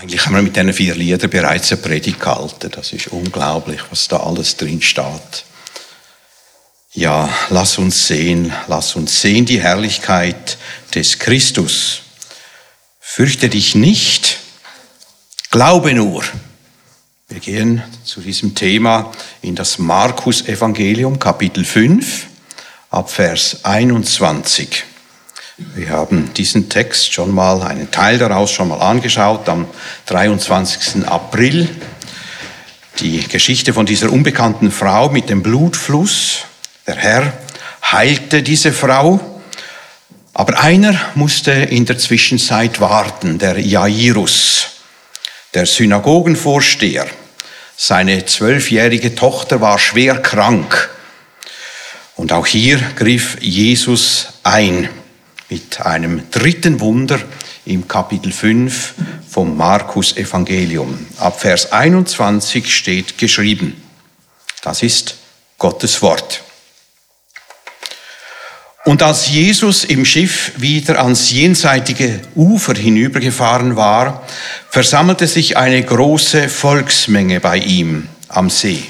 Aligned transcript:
Eigentlich 0.00 0.24
haben 0.24 0.36
wir 0.36 0.42
mit 0.42 0.54
diesen 0.54 0.72
vier 0.72 0.94
Liedern 0.94 1.28
bereits 1.28 1.72
eine 1.72 1.80
Predigt 1.80 2.20
gehalten. 2.20 2.70
Das 2.70 2.92
ist 2.92 3.08
unglaublich, 3.08 3.80
was 3.90 4.06
da 4.06 4.18
alles 4.18 4.56
drin 4.56 4.80
steht. 4.80 5.44
Ja, 6.92 7.28
lass 7.50 7.78
uns 7.78 8.06
sehen, 8.06 8.52
lass 8.68 8.94
uns 8.94 9.20
sehen 9.20 9.44
die 9.44 9.60
Herrlichkeit 9.60 10.56
des 10.94 11.18
Christus. 11.18 12.02
Fürchte 13.00 13.48
dich 13.48 13.74
nicht, 13.74 14.38
glaube 15.50 15.92
nur. 15.94 16.22
Wir 17.26 17.40
gehen 17.40 17.82
zu 18.04 18.20
diesem 18.20 18.54
Thema 18.54 19.10
in 19.42 19.56
das 19.56 19.78
Markus 19.78 20.46
Evangelium 20.46 21.18
Kapitel 21.18 21.64
5 21.64 22.26
ab 22.90 23.10
Vers 23.10 23.64
21. 23.64 24.84
Wir 25.60 25.88
haben 25.88 26.32
diesen 26.34 26.68
Text 26.68 27.12
schon 27.12 27.34
mal, 27.34 27.64
einen 27.64 27.90
Teil 27.90 28.16
daraus 28.16 28.52
schon 28.52 28.68
mal 28.68 28.76
angeschaut 28.76 29.48
am 29.48 29.66
23. 30.06 31.04
April. 31.04 31.68
Die 33.00 33.26
Geschichte 33.26 33.72
von 33.72 33.84
dieser 33.84 34.12
unbekannten 34.12 34.70
Frau 34.70 35.08
mit 35.08 35.28
dem 35.28 35.42
Blutfluss. 35.42 36.44
Der 36.86 36.94
Herr 36.94 37.32
heilte 37.82 38.44
diese 38.44 38.72
Frau, 38.72 39.18
aber 40.32 40.60
einer 40.60 40.96
musste 41.16 41.50
in 41.50 41.86
der 41.86 41.98
Zwischenzeit 41.98 42.78
warten, 42.78 43.40
der 43.40 43.58
Jairus, 43.58 44.68
der 45.54 45.66
Synagogenvorsteher. 45.66 47.08
Seine 47.76 48.24
zwölfjährige 48.26 49.16
Tochter 49.16 49.60
war 49.60 49.80
schwer 49.80 50.22
krank. 50.22 50.88
Und 52.14 52.32
auch 52.32 52.46
hier 52.46 52.78
griff 52.94 53.38
Jesus 53.40 54.28
ein 54.44 54.88
mit 55.48 55.80
einem 55.80 56.30
dritten 56.30 56.80
Wunder 56.80 57.20
im 57.64 57.88
Kapitel 57.88 58.32
5 58.32 58.94
vom 59.28 59.56
Markus 59.56 60.16
Evangelium. 60.16 61.06
Ab 61.18 61.40
Vers 61.40 61.72
21 61.72 62.74
steht 62.74 63.18
geschrieben, 63.18 63.80
das 64.62 64.82
ist 64.82 65.16
Gottes 65.58 66.02
Wort. 66.02 66.42
Und 68.84 69.02
als 69.02 69.28
Jesus 69.28 69.84
im 69.84 70.04
Schiff 70.04 70.52
wieder 70.56 71.02
ans 71.02 71.30
jenseitige 71.30 72.20
Ufer 72.34 72.74
hinübergefahren 72.74 73.76
war, 73.76 74.26
versammelte 74.70 75.26
sich 75.26 75.58
eine 75.58 75.82
große 75.82 76.48
Volksmenge 76.48 77.40
bei 77.40 77.58
ihm 77.58 78.08
am 78.28 78.48
See. 78.48 78.82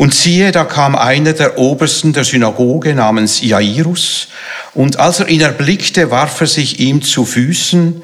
Und 0.00 0.14
siehe, 0.14 0.50
da 0.50 0.64
kam 0.64 0.96
einer 0.96 1.34
der 1.34 1.58
Obersten 1.58 2.14
der 2.14 2.24
Synagoge 2.24 2.94
namens 2.94 3.42
Jairus, 3.42 4.28
und 4.72 4.98
als 4.98 5.20
er 5.20 5.28
ihn 5.28 5.42
erblickte, 5.42 6.10
warf 6.10 6.40
er 6.40 6.46
sich 6.46 6.80
ihm 6.80 7.02
zu 7.02 7.26
Füßen, 7.26 8.00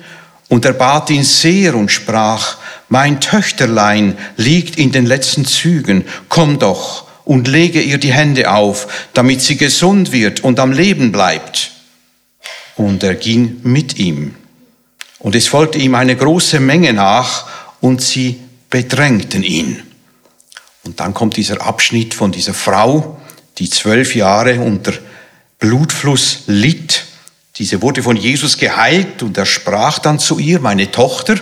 und 0.50 0.64
er 0.67 0.74
bat 0.74 1.08
ihn 1.08 1.24
sehr 1.24 1.74
und 1.74 1.91
sprach, 1.91 2.58
mein 2.91 3.19
Töchterlein 3.22 4.19
liegt 4.36 4.77
in 4.77 4.92
den 4.92 5.06
letzten 5.06 5.47
Zügen, 5.47 6.05
komm 6.28 6.58
doch 6.58 7.06
und 7.24 7.48
lege 7.48 7.80
ihr 7.80 7.97
die 7.97 8.12
Hände 8.12 8.50
auf, 8.50 9.08
damit 9.14 9.41
sie 9.41 9.56
gesund 9.56 10.12
wird 10.12 10.44
und 10.44 10.61
am 10.61 10.72
Leben 10.72 11.12
bleibt. 11.12 11.70
Und 12.77 13.05
er 13.05 13.14
ging 13.14 13.61
mit 13.62 13.97
ihm. 13.98 14.34
Und 15.19 15.34
es 15.34 15.48
folgte 15.48 15.78
ihm 15.78 15.94
eine 15.94 16.14
große 16.14 16.61
Menge 16.61 16.92
nach, 16.92 17.47
und 17.80 18.02
sie 18.02 18.39
bedrängten 18.69 19.42
ihn. 19.42 19.86
Und 20.87 21.01
dann 21.01 21.15
kommt 21.15 21.37
dieser 21.37 21.61
Abschnitt 21.61 22.15
von 22.15 22.31
dieser 22.31 22.55
Frau, 22.55 23.20
die 23.59 23.69
zwölf 23.69 24.15
Jahre 24.15 24.61
unter 24.61 24.92
Blutfluss 25.59 26.45
litt. 26.47 27.05
Diese 27.56 27.83
wurde 27.83 28.03
von 28.03 28.17
Jesus 28.17 28.56
geheilt 28.56 29.23
und 29.23 29.37
er 29.37 29.47
sprach 29.47 29.98
dann 29.98 30.19
zu 30.19 30.39
ihr, 30.39 30.61
meine 30.61 30.91
Tochter, 30.91 31.37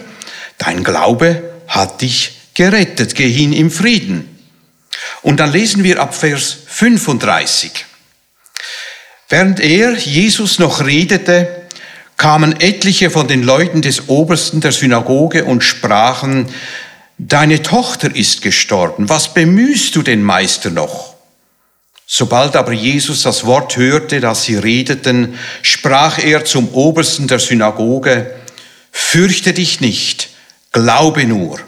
dein 0.59 0.83
Glaube 0.83 1.43
hat 1.69 2.01
dich 2.01 2.39
gerettet, 2.55 3.15
geh 3.15 3.31
hin 3.31 3.53
im 3.53 3.71
Frieden. 3.71 4.39
Und 5.23 5.41
dann 5.41 5.53
lesen 5.53 5.85
wir 5.85 6.01
ab 6.01 6.15
Vers 6.15 6.57
35. 6.67 7.85
Während 9.29 9.61
er, 9.61 9.95
Jesus, 9.95 10.59
noch 10.59 10.85
redete, 10.87 11.65
kamen 12.17 12.61
etliche 12.61 13.11
von 13.11 13.27
den 13.27 13.43
Leuten 13.43 13.83
des 13.83 14.09
Obersten 14.09 14.61
der 14.61 14.73
Synagoge 14.73 15.45
und 15.45 15.65
sprachen, 15.65 16.49
deine 17.19 17.63
Tochter 17.63 18.15
ist 18.15 18.43
gestorben, 18.43 19.09
was 19.09 19.35
bemühst 19.35 19.97
du 19.97 20.03
den 20.03 20.23
Meister 20.23 20.71
noch? 20.71 21.15
Sobald 22.07 22.55
aber 22.55 22.73
Jesus 22.73 23.23
das 23.23 23.47
Wort 23.47 23.77
hörte, 23.77 24.21
das 24.21 24.45
sie 24.45 24.57
redeten, 24.57 25.39
sprach 25.63 26.19
er 26.19 26.45
zum 26.45 26.69
Obersten 26.69 27.29
der 27.29 27.39
Synagoge, 27.39 28.35
fürchte 28.93 29.53
dich 29.53 29.81
nicht, 29.81 30.31
glaube 30.71 31.25
nur. 31.25 31.59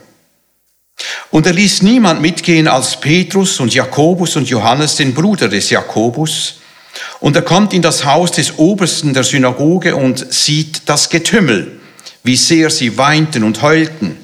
Und 1.31 1.47
er 1.47 1.53
ließ 1.53 1.83
niemand 1.83 2.21
mitgehen 2.21 2.69
als 2.69 3.01
Petrus 3.01 3.61
und 3.61 3.75
Jakobus 3.75 4.37
und 4.37 4.49
Johannes, 4.49 4.97
den 4.97 5.15
Bruder 5.15 5.49
des 5.49 5.71
Jakobus. 5.71 6.61
Und 7.21 7.37
er 7.37 7.43
kommt 7.43 7.73
in 7.73 7.83
das 7.83 8.05
Haus 8.05 8.33
des 8.33 8.59
Obersten 8.59 9.13
der 9.15 9.25
Synagoge 9.25 9.97
und 9.97 10.33
sieht 10.33 10.83
das 10.87 11.09
Getümmel, 11.09 11.81
wie 12.23 12.37
sehr 12.37 12.71
sie 12.71 12.97
weinten 12.97 13.43
und 13.43 13.63
heulten. 13.63 14.17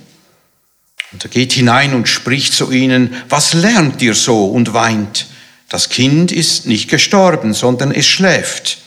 Und 1.13 1.25
er 1.25 1.31
geht 1.31 1.53
hinein 1.53 1.95
und 1.95 2.09
spricht 2.09 2.55
zu 2.55 2.71
ihnen, 2.71 3.15
was 3.29 3.53
lernt 3.53 4.01
ihr 4.03 4.15
so 4.15 4.47
und 4.47 4.73
weint? 4.73 5.27
Das 5.69 5.89
Kind 5.89 6.33
ist 6.33 6.67
nicht 6.67 6.91
gestorben, 6.91 7.55
sondern 7.55 7.93
es 7.93 8.07
schläft. 8.07 8.79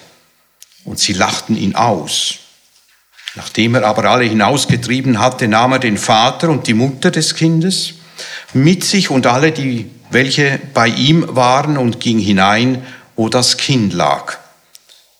Und 0.83 0.99
sie 0.99 1.13
lachten 1.13 1.57
ihn 1.57 1.75
aus. 1.75 2.35
Nachdem 3.35 3.75
er 3.75 3.85
aber 3.85 4.05
alle 4.05 4.25
hinausgetrieben 4.25 5.19
hatte, 5.19 5.47
nahm 5.47 5.73
er 5.73 5.79
den 5.79 5.97
Vater 5.97 6.49
und 6.49 6.67
die 6.67 6.73
Mutter 6.73 7.11
des 7.11 7.35
Kindes 7.35 7.95
mit 8.53 8.83
sich 8.83 9.09
und 9.09 9.27
alle, 9.27 9.51
die, 9.51 9.89
welche 10.09 10.59
bei 10.73 10.87
ihm 10.87 11.25
waren, 11.35 11.77
und 11.77 11.99
ging 11.99 12.19
hinein, 12.19 12.85
wo 13.15 13.29
das 13.29 13.57
Kind 13.57 13.93
lag. 13.93 14.37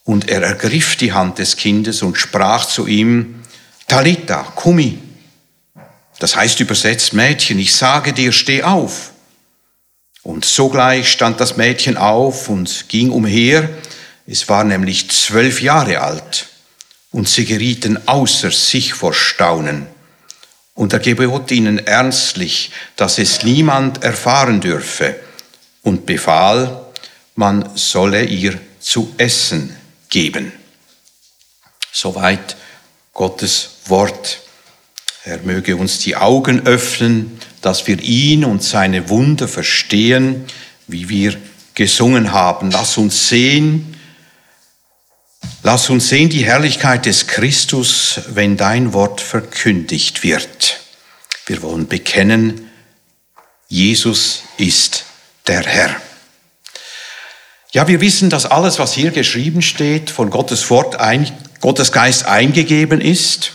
Und 0.05 0.29
er 0.29 0.41
ergriff 0.41 0.95
die 0.95 1.13
Hand 1.13 1.39
des 1.39 1.57
Kindes 1.57 2.03
und 2.03 2.17
sprach 2.17 2.65
zu 2.65 2.87
ihm, 2.87 3.43
Talita, 3.87 4.43
kumi, 4.55 4.99
das 6.19 6.35
heißt 6.35 6.59
übersetzt, 6.59 7.13
Mädchen, 7.13 7.59
ich 7.59 7.75
sage 7.75 8.13
dir, 8.13 8.31
steh 8.31 8.63
auf. 8.63 9.11
Und 10.23 10.45
sogleich 10.45 11.11
stand 11.11 11.39
das 11.39 11.57
Mädchen 11.57 11.97
auf 11.97 12.49
und 12.49 12.89
ging 12.89 13.11
umher. 13.11 13.69
Es 14.25 14.49
war 14.49 14.63
nämlich 14.63 15.11
zwölf 15.11 15.61
Jahre 15.61 16.01
alt. 16.01 16.47
Und 17.11 17.29
sie 17.29 17.45
gerieten 17.45 18.07
außer 18.07 18.51
sich 18.51 18.93
vor 18.93 19.13
Staunen. 19.13 19.87
Und 20.73 20.93
er 20.93 20.99
gebot 20.99 21.51
ihnen 21.51 21.77
ernstlich, 21.85 22.71
dass 22.95 23.19
es 23.19 23.43
niemand 23.43 24.03
erfahren 24.03 24.59
dürfe 24.59 25.15
und 25.83 26.05
befahl, 26.05 26.85
man 27.35 27.69
solle 27.75 28.23
ihr 28.25 28.59
zu 28.79 29.13
essen 29.17 29.75
geben. 30.09 30.51
Soweit 31.91 32.57
Gottes 33.13 33.77
Wort. 33.85 34.39
Er 35.25 35.39
möge 35.39 35.75
uns 35.75 35.97
die 35.97 36.15
Augen 36.15 36.67
öffnen, 36.67 37.39
dass 37.61 37.87
wir 37.87 37.99
ihn 37.99 38.45
und 38.45 38.61
seine 38.61 39.09
Wunder 39.09 39.47
verstehen, 39.47 40.45
wie 40.85 41.09
wir 41.09 41.35
gesungen 41.73 42.31
haben. 42.31 42.69
Lass 42.69 42.99
uns 42.99 43.27
sehen, 43.27 43.97
lass 45.63 45.89
uns 45.89 46.09
sehen 46.09 46.29
die 46.29 46.45
Herrlichkeit 46.45 47.07
des 47.07 47.25
Christus, 47.25 48.21
wenn 48.27 48.55
dein 48.55 48.93
Wort 48.93 49.19
verkündigt 49.19 50.21
wird. 50.21 50.79
Wir 51.47 51.63
wollen 51.63 51.87
bekennen, 51.87 52.69
Jesus 53.67 54.43
ist 54.57 55.05
der 55.47 55.63
Herr. 55.63 55.95
Ja, 57.71 57.87
wir 57.87 57.99
wissen, 57.99 58.29
dass 58.29 58.45
alles, 58.45 58.77
was 58.77 58.93
hier 58.93 59.09
geschrieben 59.09 59.63
steht, 59.63 60.11
von 60.11 60.29
Gottes 60.29 60.69
Wort, 60.69 60.97
ein, 60.97 61.35
Gottes 61.61 61.91
Geist 61.91 62.27
eingegeben 62.27 63.01
ist. 63.01 63.53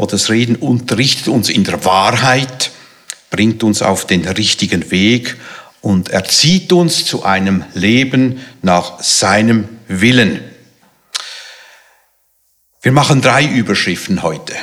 Gottes 0.00 0.30
Reden 0.30 0.56
unterrichtet 0.56 1.28
uns 1.28 1.50
in 1.50 1.62
der 1.62 1.84
Wahrheit, 1.84 2.70
bringt 3.28 3.62
uns 3.62 3.82
auf 3.82 4.06
den 4.06 4.26
richtigen 4.26 4.90
Weg 4.90 5.36
und 5.82 6.08
erzieht 6.08 6.72
uns 6.72 7.04
zu 7.04 7.22
einem 7.22 7.64
Leben 7.74 8.40
nach 8.62 9.02
seinem 9.02 9.68
Willen. 9.88 10.40
Wir 12.80 12.92
machen 12.92 13.20
drei 13.20 13.44
Überschriften 13.44 14.22
heute. 14.22 14.54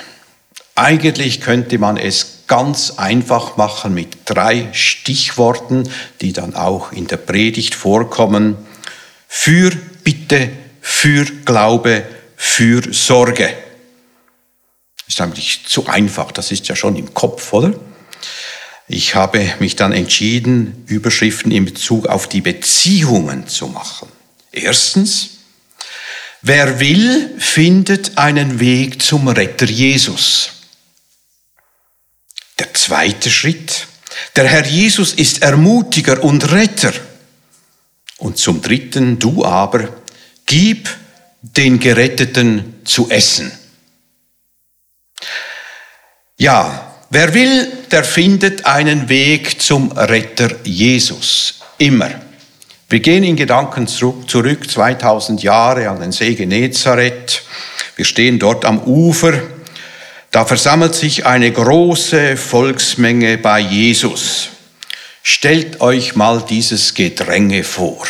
Eigentlich 0.74 1.40
könnte 1.40 1.78
man 1.78 1.98
es 1.98 2.46
ganz 2.48 2.94
einfach 2.98 3.58
machen 3.58 3.94
mit 3.94 4.18
drei 4.26 4.70
Stichworten, 4.72 5.88
die 6.20 6.34
dann 6.34 6.56
auch 6.56 6.92
in 6.92 7.06
der 7.06 7.18
Predigt 7.18 7.76
vorkommen. 7.76 8.58
Für 9.28 9.70
Bitte, 10.04 10.50
für 10.82 11.26
Glaube, 11.46 12.02
für 12.36 12.92
Sorge 12.92 13.54
ist 15.08 15.22
eigentlich 15.22 15.66
zu 15.66 15.88
einfach, 15.88 16.32
das 16.32 16.52
ist 16.52 16.68
ja 16.68 16.76
schon 16.76 16.96
im 16.96 17.14
Kopf, 17.14 17.54
oder? 17.54 17.74
Ich 18.88 19.16
habe 19.16 19.54
mich 19.60 19.76
dann 19.76 19.92
entschieden, 19.92 20.84
Überschriften 20.88 21.52
in 21.52 21.66
Bezug 21.66 22.08
auf 22.08 22.30
die 22.30 22.42
Beziehungen 22.42 23.48
zu 23.48 23.68
machen. 23.68 24.10
Erstens, 24.52 25.30
wer 26.42 26.80
will, 26.80 27.36
findet 27.38 28.18
einen 28.18 28.60
Weg 28.60 29.02
zum 29.02 29.28
Retter 29.28 29.66
Jesus. 29.66 30.52
Zweiter 32.88 33.30
Schritt. 33.30 33.86
Der 34.38 34.46
Herr 34.48 34.66
Jesus 34.66 35.12
ist 35.12 35.42
Ermutiger 35.42 36.24
und 36.24 36.54
Retter. 36.54 36.94
Und 38.18 38.38
zum 38.38 38.62
dritten, 38.62 39.20
du 39.20 39.44
aber, 39.44 39.90
gib 40.46 40.88
den 41.42 41.82
Geretteten 41.82 42.76
zu 42.86 43.10
essen. 43.10 43.52
Ja, 46.40 46.94
wer 47.10 47.34
will, 47.34 47.68
der 47.90 48.04
findet 48.04 48.68
einen 48.68 49.10
Weg 49.10 49.60
zum 49.60 49.92
Retter 49.92 50.50
Jesus. 50.64 51.56
Immer. 51.80 52.12
Wir 52.90 53.00
gehen 53.00 53.24
in 53.24 53.36
Gedanken 53.36 53.88
zurück 53.88 54.70
2000 54.70 55.42
Jahre 55.42 55.90
an 55.90 56.00
den 56.00 56.12
See 56.12 56.36
Genezareth. 56.36 57.42
Wir 57.96 58.06
stehen 58.06 58.38
dort 58.38 58.66
am 58.66 58.80
Ufer. 58.84 59.42
Da 60.30 60.46
versammelt 60.46 60.94
sich 60.94 61.26
eine 61.26 61.52
große 61.52 62.38
Volksmenge 62.38 63.40
bei 63.40 63.60
Jesus. 63.60 64.50
Stellt 65.24 65.82
euch 65.82 66.16
mal 66.16 66.44
dieses 66.48 66.94
Gedränge 66.94 67.64
vor. 67.64 68.06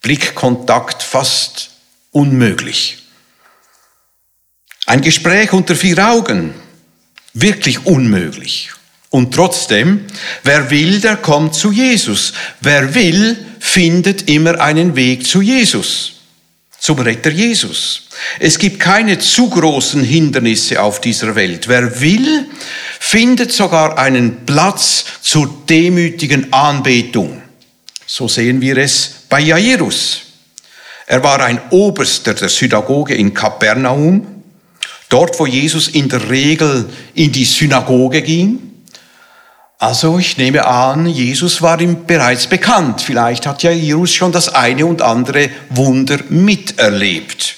Blickkontakt 0.00 1.02
fast 1.02 1.70
unmöglich. 2.12 3.07
Ein 4.88 5.02
Gespräch 5.02 5.52
unter 5.52 5.76
vier 5.76 5.98
Augen, 5.98 6.54
wirklich 7.34 7.84
unmöglich. 7.84 8.70
Und 9.10 9.34
trotzdem, 9.34 10.06
wer 10.44 10.70
will, 10.70 11.02
der 11.02 11.16
kommt 11.16 11.54
zu 11.54 11.72
Jesus. 11.72 12.32
Wer 12.62 12.94
will, 12.94 13.36
findet 13.60 14.30
immer 14.30 14.58
einen 14.58 14.96
Weg 14.96 15.26
zu 15.26 15.42
Jesus, 15.42 16.22
zum 16.78 17.00
Retter 17.00 17.28
Jesus. 17.28 18.08
Es 18.38 18.58
gibt 18.58 18.80
keine 18.80 19.18
zu 19.18 19.50
großen 19.50 20.02
Hindernisse 20.02 20.80
auf 20.80 21.02
dieser 21.02 21.34
Welt. 21.34 21.68
Wer 21.68 22.00
will, 22.00 22.46
findet 22.98 23.52
sogar 23.52 23.98
einen 23.98 24.46
Platz 24.46 25.04
zur 25.20 25.64
demütigen 25.68 26.50
Anbetung. 26.50 27.42
So 28.06 28.26
sehen 28.26 28.62
wir 28.62 28.78
es 28.78 29.16
bei 29.28 29.40
Jairus. 29.40 30.22
Er 31.04 31.22
war 31.22 31.40
ein 31.40 31.60
Oberster 31.68 32.32
der 32.32 32.48
Synagoge 32.48 33.14
in 33.14 33.34
Kapernaum 33.34 34.37
Dort, 35.08 35.38
wo 35.38 35.46
Jesus 35.46 35.88
in 35.88 36.08
der 36.08 36.28
Regel 36.28 36.88
in 37.14 37.32
die 37.32 37.44
Synagoge 37.44 38.22
ging. 38.22 38.60
Also 39.78 40.18
ich 40.18 40.36
nehme 40.36 40.66
an, 40.66 41.06
Jesus 41.06 41.62
war 41.62 41.80
ihm 41.80 42.04
bereits 42.04 42.46
bekannt. 42.46 43.00
Vielleicht 43.00 43.46
hat 43.46 43.62
ja 43.62 43.70
Jairus 43.70 44.12
schon 44.12 44.32
das 44.32 44.48
eine 44.48 44.84
und 44.84 45.02
andere 45.02 45.50
Wunder 45.70 46.18
miterlebt. 46.28 47.54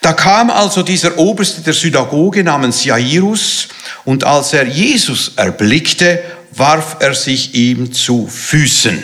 Da 0.00 0.12
kam 0.12 0.50
also 0.50 0.82
dieser 0.82 1.18
Oberste 1.18 1.60
der 1.60 1.74
Synagoge 1.74 2.42
namens 2.42 2.84
Jairus 2.84 3.68
und 4.04 4.24
als 4.24 4.52
er 4.52 4.66
Jesus 4.66 5.32
erblickte, 5.36 6.22
warf 6.52 6.96
er 7.00 7.14
sich 7.14 7.54
ihm 7.54 7.92
zu 7.92 8.26
Füßen. 8.26 9.02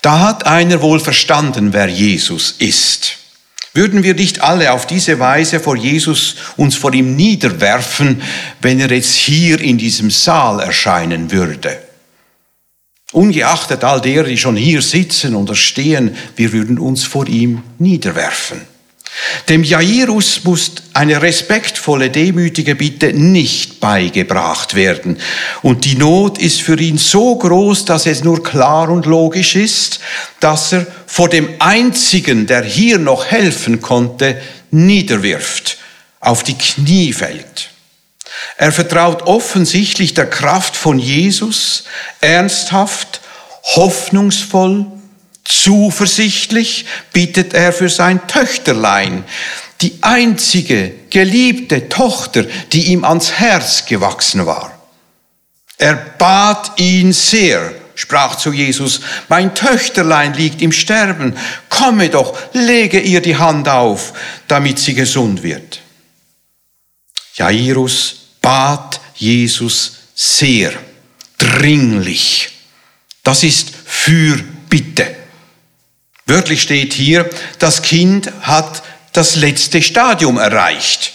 Da 0.00 0.20
hat 0.20 0.46
einer 0.46 0.82
wohl 0.82 0.98
verstanden, 0.98 1.72
wer 1.72 1.88
Jesus 1.88 2.56
ist. 2.58 3.18
Würden 3.74 4.02
wir 4.02 4.14
nicht 4.14 4.42
alle 4.42 4.72
auf 4.72 4.86
diese 4.86 5.18
Weise 5.18 5.58
vor 5.58 5.76
Jesus 5.76 6.36
uns 6.56 6.74
vor 6.74 6.92
ihm 6.92 7.16
niederwerfen, 7.16 8.22
wenn 8.60 8.80
er 8.80 8.90
jetzt 8.90 9.14
hier 9.14 9.60
in 9.60 9.78
diesem 9.78 10.10
Saal 10.10 10.60
erscheinen 10.60 11.30
würde? 11.30 11.78
Ungeachtet 13.12 13.84
all 13.84 14.00
derer, 14.00 14.24
die 14.24 14.38
schon 14.38 14.56
hier 14.56 14.82
sitzen 14.82 15.34
oder 15.34 15.54
stehen, 15.54 16.16
wir 16.36 16.52
würden 16.52 16.78
uns 16.78 17.04
vor 17.04 17.26
ihm 17.26 17.62
niederwerfen. 17.78 18.71
Dem 19.48 19.62
Jairus 19.62 20.44
muss 20.44 20.72
eine 20.94 21.20
respektvolle, 21.20 22.10
demütige 22.10 22.74
Bitte 22.74 23.12
nicht 23.12 23.78
beigebracht 23.78 24.74
werden. 24.74 25.18
Und 25.62 25.84
die 25.84 25.96
Not 25.96 26.38
ist 26.38 26.62
für 26.62 26.78
ihn 26.78 26.98
so 26.98 27.36
groß, 27.36 27.84
dass 27.84 28.06
es 28.06 28.24
nur 28.24 28.42
klar 28.42 28.88
und 28.88 29.04
logisch 29.04 29.54
ist, 29.56 30.00
dass 30.40 30.72
er 30.72 30.86
vor 31.06 31.28
dem 31.28 31.48
Einzigen, 31.58 32.46
der 32.46 32.62
hier 32.62 32.98
noch 32.98 33.26
helfen 33.26 33.82
konnte, 33.82 34.40
niederwirft, 34.70 35.76
auf 36.20 36.42
die 36.42 36.56
Knie 36.56 37.12
fällt. 37.12 37.70
Er 38.56 38.72
vertraut 38.72 39.22
offensichtlich 39.22 40.14
der 40.14 40.28
Kraft 40.28 40.74
von 40.74 40.98
Jesus, 40.98 41.84
ernsthaft, 42.20 43.20
hoffnungsvoll 43.62 44.86
Zuversichtlich 45.44 46.86
bittet 47.12 47.54
er 47.54 47.72
für 47.72 47.88
sein 47.88 48.26
Töchterlein, 48.26 49.24
die 49.80 49.98
einzige 50.00 50.92
geliebte 51.10 51.88
Tochter, 51.88 52.44
die 52.72 52.92
ihm 52.92 53.04
ans 53.04 53.32
Herz 53.32 53.84
gewachsen 53.86 54.46
war. 54.46 54.78
Er 55.78 55.96
bat 55.96 56.78
ihn 56.78 57.12
sehr, 57.12 57.74
sprach 57.96 58.36
zu 58.36 58.52
Jesus, 58.52 59.00
mein 59.28 59.54
Töchterlein 59.54 60.34
liegt 60.34 60.62
im 60.62 60.70
Sterben, 60.70 61.36
komme 61.68 62.08
doch, 62.08 62.38
lege 62.52 63.00
ihr 63.00 63.20
die 63.20 63.36
Hand 63.36 63.68
auf, 63.68 64.12
damit 64.46 64.78
sie 64.78 64.94
gesund 64.94 65.42
wird. 65.42 65.80
Jairus 67.34 68.16
bat 68.40 69.00
Jesus 69.16 69.94
sehr, 70.14 70.72
dringlich. 71.38 72.50
Das 73.24 73.42
ist 73.42 73.72
Fürbitte. 73.84 75.21
Wörtlich 76.32 76.62
steht 76.62 76.94
hier, 76.94 77.28
das 77.58 77.82
Kind 77.82 78.32
hat 78.40 78.82
das 79.12 79.36
letzte 79.36 79.82
Stadium 79.82 80.38
erreicht. 80.38 81.12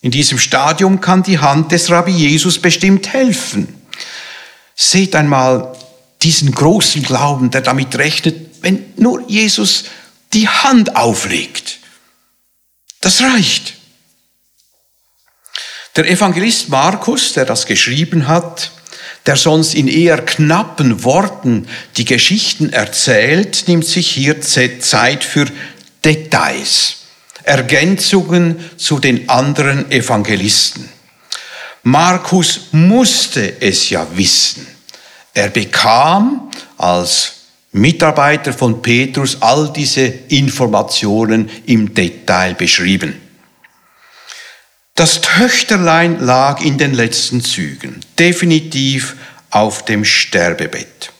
In 0.00 0.12
diesem 0.12 0.38
Stadium 0.38 1.00
kann 1.00 1.24
die 1.24 1.40
Hand 1.40 1.72
des 1.72 1.90
Rabbi 1.90 2.12
Jesus 2.12 2.60
bestimmt 2.60 3.12
helfen. 3.12 3.82
Seht 4.76 5.16
einmal 5.16 5.76
diesen 6.22 6.52
großen 6.52 7.02
Glauben, 7.02 7.50
der 7.50 7.62
damit 7.62 7.98
rechnet, 7.98 8.62
wenn 8.62 8.94
nur 8.94 9.28
Jesus 9.28 9.86
die 10.34 10.48
Hand 10.48 10.94
auflegt. 10.94 11.80
Das 13.00 13.20
reicht. 13.22 13.74
Der 15.96 16.08
Evangelist 16.08 16.68
Markus, 16.68 17.32
der 17.32 17.44
das 17.44 17.66
geschrieben 17.66 18.28
hat, 18.28 18.70
der 19.26 19.36
sonst 19.36 19.74
in 19.74 19.88
eher 19.88 20.18
knappen 20.18 21.04
Worten 21.04 21.66
die 21.96 22.04
Geschichten 22.04 22.72
erzählt, 22.72 23.64
nimmt 23.66 23.86
sich 23.86 24.10
hier 24.10 24.40
Zeit 24.40 25.24
für 25.24 25.46
Details, 26.04 26.96
Ergänzungen 27.42 28.56
zu 28.76 28.98
den 28.98 29.28
anderen 29.28 29.90
Evangelisten. 29.90 30.88
Markus 31.82 32.68
musste 32.72 33.60
es 33.60 33.90
ja 33.90 34.06
wissen. 34.14 34.66
Er 35.32 35.48
bekam 35.48 36.50
als 36.76 37.32
Mitarbeiter 37.72 38.52
von 38.52 38.82
Petrus 38.82 39.40
all 39.40 39.72
diese 39.72 40.02
Informationen 40.02 41.48
im 41.66 41.94
Detail 41.94 42.54
beschrieben. 42.54 43.29
Das 45.00 45.22
Töchterlein 45.22 46.20
lag 46.20 46.60
in 46.60 46.76
den 46.76 46.92
letzten 46.92 47.42
Zügen, 47.42 48.00
definitiv 48.18 49.16
auf 49.48 49.82
dem 49.86 50.04
Sterbebett. 50.04 51.10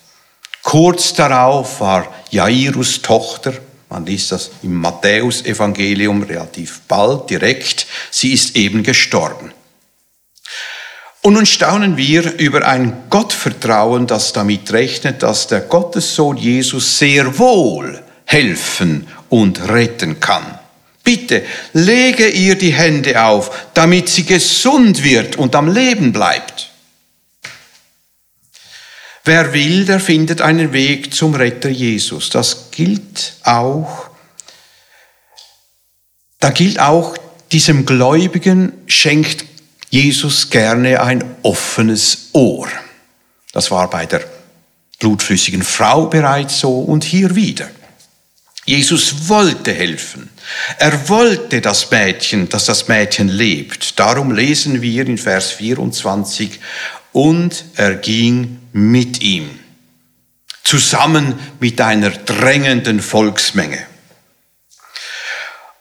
Kurz 0.62 1.14
darauf 1.14 1.80
war 1.80 2.14
Jairus 2.28 3.00
Tochter, 3.00 3.54
man 3.88 4.04
liest 4.04 4.32
das 4.32 4.50
im 4.62 4.74
Matthäusevangelium 4.74 6.24
relativ 6.24 6.82
bald 6.88 7.30
direkt, 7.30 7.86
sie 8.10 8.34
ist 8.34 8.54
eben 8.54 8.82
gestorben. 8.82 9.50
Und 11.22 11.32
nun 11.32 11.46
staunen 11.46 11.96
wir 11.96 12.34
über 12.34 12.68
ein 12.68 13.04
Gottvertrauen, 13.08 14.06
das 14.06 14.34
damit 14.34 14.70
rechnet, 14.74 15.22
dass 15.22 15.46
der 15.46 15.62
Gottessohn 15.62 16.36
Jesus 16.36 16.98
sehr 16.98 17.38
wohl 17.38 18.02
helfen 18.26 19.08
und 19.30 19.70
retten 19.70 20.20
kann. 20.20 20.59
Bitte 21.02 21.44
lege 21.72 22.28
ihr 22.28 22.56
die 22.56 22.72
Hände 22.72 23.22
auf, 23.22 23.68
damit 23.74 24.08
sie 24.08 24.24
gesund 24.24 25.02
wird 25.02 25.36
und 25.36 25.54
am 25.54 25.72
Leben 25.72 26.12
bleibt. 26.12 26.70
Wer 29.24 29.52
will, 29.52 29.84
der 29.84 30.00
findet 30.00 30.40
einen 30.40 30.72
Weg 30.72 31.14
zum 31.14 31.34
Retter 31.34 31.68
Jesus. 31.68 32.30
Das 32.30 32.70
gilt 32.70 33.34
auch, 33.42 34.10
da 36.38 36.50
gilt 36.50 36.80
auch, 36.80 37.16
diesem 37.52 37.84
Gläubigen 37.84 38.72
schenkt 38.86 39.44
Jesus 39.90 40.50
gerne 40.50 41.02
ein 41.02 41.22
offenes 41.42 42.30
Ohr. 42.32 42.68
Das 43.52 43.70
war 43.70 43.90
bei 43.90 44.06
der 44.06 44.24
blutflüssigen 45.00 45.62
Frau 45.62 46.06
bereits 46.06 46.60
so 46.60 46.80
und 46.80 47.04
hier 47.04 47.34
wieder. 47.34 47.68
Jesus 48.64 49.28
wollte 49.28 49.72
helfen. 49.72 50.30
Er 50.78 51.08
wollte 51.08 51.60
das 51.60 51.90
Mädchen, 51.90 52.48
dass 52.48 52.66
das 52.66 52.88
Mädchen 52.88 53.28
lebt. 53.28 53.98
Darum 53.98 54.32
lesen 54.32 54.82
wir 54.82 55.06
in 55.06 55.18
Vers 55.18 55.52
24, 55.52 56.60
und 57.12 57.64
er 57.74 57.96
ging 57.96 58.60
mit 58.72 59.20
ihm, 59.20 59.58
zusammen 60.62 61.38
mit 61.58 61.80
einer 61.80 62.10
drängenden 62.10 63.00
Volksmenge. 63.00 63.86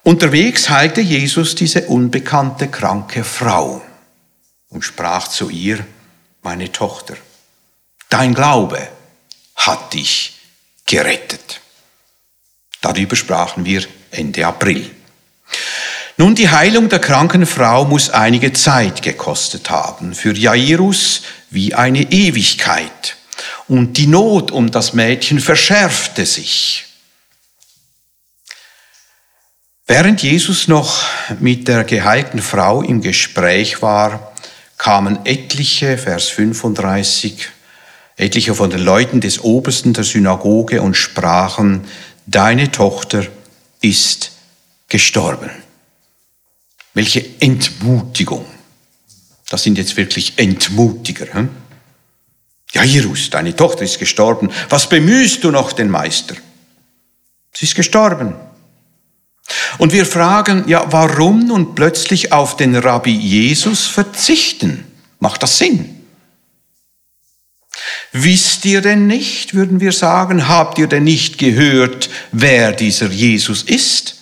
Unterwegs 0.04 0.70
heilte 0.70 1.02
Jesus 1.02 1.56
diese 1.56 1.84
unbekannte 1.84 2.68
kranke 2.68 3.24
Frau. 3.24 3.82
und 4.70 4.84
sprach 4.84 5.28
zu 5.28 5.50
ihr, 5.50 5.84
meine 6.44 6.72
Tochter, 6.72 7.16
dein 8.10 8.36
Glaube 8.36 8.88
hat 9.56 9.94
dich 9.94 10.40
gerettet. 10.86 11.60
Darüber 12.82 13.16
sprachen 13.16 13.66
wir 13.66 13.84
Ende 14.12 14.46
April. 14.46 14.90
Nun, 16.18 16.36
die 16.36 16.50
Heilung 16.50 16.90
der 16.90 17.00
kranken 17.00 17.46
Frau 17.46 17.86
muss 17.86 18.10
einige 18.10 18.52
Zeit 18.52 19.02
gekostet 19.02 19.70
haben, 19.70 20.14
für 20.14 20.36
Jairus 20.36 21.22
wie 21.50 21.74
eine 21.74 22.12
Ewigkeit. 22.12 23.16
Und 23.68 23.94
die 23.94 24.08
Not 24.08 24.52
um 24.52 24.70
das 24.70 24.94
Mädchen 24.94 25.40
verschärfte 25.40 26.26
sich. 26.26 26.86
Während 29.88 30.22
Jesus 30.22 30.68
noch 30.68 31.04
mit 31.40 31.68
der 31.68 31.84
geheilten 31.84 32.42
Frau 32.42 32.82
im 32.82 33.02
Gespräch 33.02 33.82
war, 33.82 34.34
kamen 34.78 35.20
etliche, 35.26 35.98
Vers 35.98 36.28
35, 36.28 37.50
etliche 38.18 38.54
von 38.54 38.70
den 38.70 38.82
Leuten 38.82 39.22
des 39.22 39.40
Obersten 39.40 39.94
der 39.94 40.04
Synagoge 40.04 40.82
und 40.82 40.96
sprachen, 40.96 41.86
deine 42.28 42.72
Tochter 42.72 43.26
ist 43.82 44.32
gestorben. 44.88 45.50
Welche 46.94 47.26
Entmutigung. 47.40 48.46
Das 49.50 49.64
sind 49.64 49.78
jetzt 49.78 49.98
wirklich 49.98 50.34
Entmutiger. 50.38 51.34
Hm? 51.34 51.50
Jairus, 52.72 53.30
deine 53.30 53.56
Tochter 53.56 53.84
ist 53.84 54.00
gestorben. 54.00 54.50
Was 54.70 54.90
bemühst 54.90 55.44
du 55.44 55.52
noch 55.52 55.72
den 55.72 55.90
Meister? 55.90 56.36
Sie 57.54 57.66
ist 57.66 57.76
gestorben. 57.76 58.36
Und 59.80 59.94
wir 59.94 60.06
fragen, 60.06 60.66
ja, 60.68 60.86
warum 60.92 61.48
nun 61.48 61.74
plötzlich 61.74 62.32
auf 62.32 62.58
den 62.58 62.76
Rabbi 62.76 63.12
Jesus 63.12 63.88
verzichten? 63.88 64.86
Macht 65.20 65.42
das 65.42 65.58
Sinn? 65.58 65.99
Wisst 68.12 68.66
ihr 68.66 68.82
denn 68.82 69.06
nicht, 69.06 69.54
würden 69.54 69.80
wir 69.80 69.92
sagen, 69.92 70.48
habt 70.48 70.80
ihr 70.80 70.88
denn 70.88 71.04
nicht 71.04 71.38
gehört, 71.38 72.10
wer 72.32 72.72
dieser 72.72 73.08
Jesus 73.08 73.62
ist? 73.62 74.16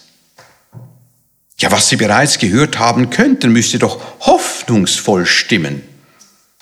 Ja, 1.60 1.72
was 1.72 1.89
Sie 1.89 1.96
bereits 1.96 2.38
gehört 2.38 2.77
haben 2.77 3.10
könnten, 3.10 3.51
müsste 3.51 3.79
doch 3.79 4.00
hoffnungsvoll 4.20 5.25
stimmen. 5.25 5.82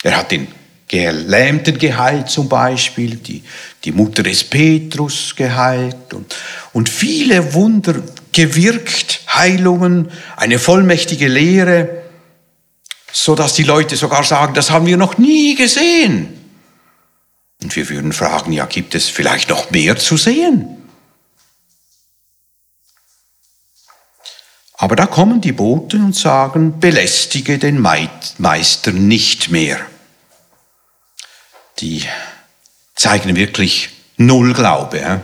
Er 0.03 0.17
hat 0.17 0.31
den 0.31 0.47
Gelähmten 0.87 1.79
geheilt 1.79 2.29
zum 2.29 2.47
Beispiel, 2.47 3.15
die, 3.15 3.43
die 3.83 3.91
Mutter 3.91 4.21
des 4.21 4.43
Petrus 4.43 5.35
geheilt 5.35 6.13
und, 6.13 6.33
und 6.73 6.89
viele 6.89 7.53
Wunder 7.55 7.95
gewirkt, 8.31 9.21
Heilungen, 9.33 10.11
eine 10.37 10.59
vollmächtige 10.59 11.27
Lehre, 11.27 12.03
so 13.11 13.33
dass 13.33 13.53
die 13.53 13.63
Leute 13.63 13.95
sogar 13.95 14.23
sagen, 14.23 14.53
das 14.53 14.69
haben 14.69 14.85
wir 14.85 14.97
noch 14.97 15.17
nie 15.17 15.55
gesehen. 15.55 16.44
Und 17.65 17.75
wir 17.75 17.89
würden 17.89 18.13
fragen, 18.13 18.51
ja, 18.51 18.67
gibt 18.67 18.93
es 18.93 19.09
vielleicht 19.09 19.49
noch 19.49 19.71
mehr 19.71 19.97
zu 19.97 20.17
sehen? 20.17 20.83
Aber 24.73 24.95
da 24.95 25.07
kommen 25.07 25.41
die 25.41 25.51
Boten 25.51 26.05
und 26.05 26.15
sagen, 26.15 26.79
belästige 26.79 27.57
den 27.57 27.81
Meister 27.81 28.91
nicht 28.91 29.49
mehr. 29.49 29.83
Die 31.79 32.05
zeigen 32.93 33.35
wirklich 33.35 33.89
null 34.17 34.53
Glaube. 34.53 35.23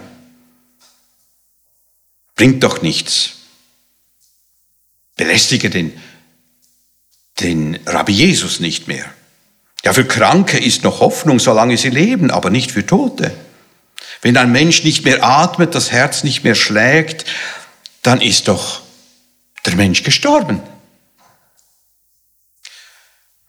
Bringt 2.33 2.63
doch 2.63 2.81
nichts. 2.81 3.33
Belästige 5.15 5.69
den, 5.69 5.93
den 7.39 7.79
Rabbi 7.85 8.13
Jesus 8.13 8.59
nicht 8.59 8.87
mehr. 8.87 9.13
Ja, 9.83 9.93
für 9.93 10.05
Kranke 10.05 10.59
ist 10.59 10.83
noch 10.83 10.99
Hoffnung, 10.99 11.39
solange 11.39 11.77
sie 11.77 11.89
leben, 11.89 12.29
aber 12.29 12.49
nicht 12.49 12.71
für 12.71 12.85
Tote. 12.85 13.35
Wenn 14.21 14.37
ein 14.37 14.51
Mensch 14.51 14.83
nicht 14.83 15.03
mehr 15.03 15.23
atmet, 15.23 15.73
das 15.73 15.91
Herz 15.91 16.23
nicht 16.23 16.43
mehr 16.43 16.55
schlägt, 16.55 17.25
dann 18.03 18.21
ist 18.21 18.47
doch 18.47 18.81
der 19.65 19.75
Mensch 19.75 20.03
gestorben. 20.03 20.61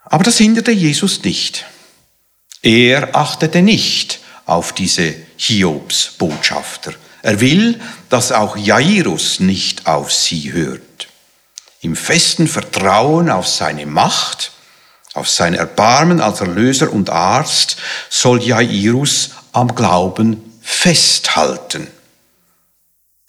Aber 0.04 0.24
das 0.24 0.38
hinderte 0.38 0.72
Jesus 0.72 1.22
nicht. 1.24 1.66
Er 2.62 3.14
achtete 3.16 3.62
nicht 3.62 4.20
auf 4.46 4.72
diese 4.72 5.14
Hiobs-Botschafter. 5.36 6.94
Er 7.22 7.40
will, 7.40 7.80
dass 8.08 8.32
auch 8.32 8.56
Jairus 8.56 9.40
nicht 9.40 9.86
auf 9.86 10.12
sie 10.12 10.52
hört. 10.52 11.08
Im 11.80 11.96
festen 11.96 12.46
Vertrauen 12.46 13.30
auf 13.30 13.48
seine 13.48 13.86
Macht, 13.86 14.52
auf 15.14 15.28
sein 15.28 15.54
Erbarmen 15.54 16.20
als 16.20 16.40
Erlöser 16.40 16.92
und 16.92 17.10
Arzt 17.10 17.76
soll 18.08 18.42
Jairus 18.42 19.30
am 19.52 19.74
Glauben 19.74 20.58
festhalten. 20.62 21.86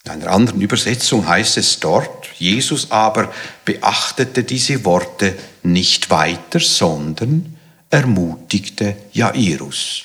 In 0.06 0.12
einer 0.12 0.32
anderen 0.32 0.62
Übersetzung 0.62 1.28
heißt 1.28 1.58
es 1.58 1.80
dort, 1.80 2.28
Jesus 2.38 2.92
aber 2.92 3.34
beachtete 3.64 4.44
diese 4.44 4.84
Worte 4.86 5.38
nicht 5.64 6.10
weiter, 6.10 6.60
sondern 6.60 7.58
ermutigte 7.90 8.98
Jairus. 9.14 10.04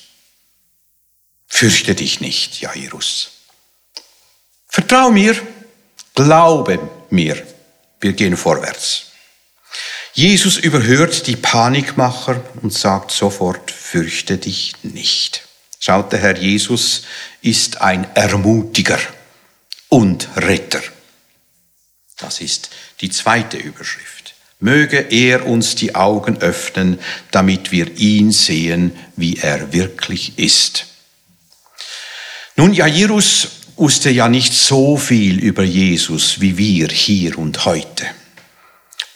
Fürchte 1.47 1.95
dich 1.95 2.21
nicht, 2.21 2.61
Jairus. 2.61 3.31
Vertrau 4.67 5.09
mir, 5.09 5.35
glaube 6.13 6.79
mir, 7.09 7.45
wir 7.99 8.13
gehen 8.13 8.37
vorwärts. 8.37 9.08
Jesus 10.19 10.57
überhört 10.57 11.27
die 11.27 11.37
Panikmacher 11.37 12.43
und 12.61 12.73
sagt 12.73 13.09
sofort, 13.11 13.71
fürchte 13.71 14.37
dich 14.37 14.73
nicht. 14.83 15.47
Schaut, 15.79 16.11
der 16.11 16.19
Herr 16.19 16.37
Jesus 16.37 17.03
ist 17.41 17.79
ein 17.79 18.05
Ermutiger 18.15 18.99
und 19.87 20.27
Retter. 20.35 20.81
Das 22.17 22.41
ist 22.41 22.69
die 22.99 23.09
zweite 23.09 23.55
Überschrift. 23.55 24.35
Möge 24.59 24.97
er 24.97 25.45
uns 25.45 25.75
die 25.75 25.95
Augen 25.95 26.39
öffnen, 26.39 26.99
damit 27.31 27.71
wir 27.71 27.97
ihn 27.97 28.33
sehen, 28.33 28.91
wie 29.15 29.37
er 29.37 29.71
wirklich 29.71 30.37
ist. 30.37 30.87
Nun, 32.57 32.73
Jairus 32.73 33.47
wusste 33.77 34.09
ja 34.09 34.27
nicht 34.27 34.53
so 34.53 34.97
viel 34.97 35.39
über 35.39 35.63
Jesus 35.63 36.41
wie 36.41 36.57
wir 36.57 36.89
hier 36.89 37.39
und 37.39 37.63
heute. 37.63 38.05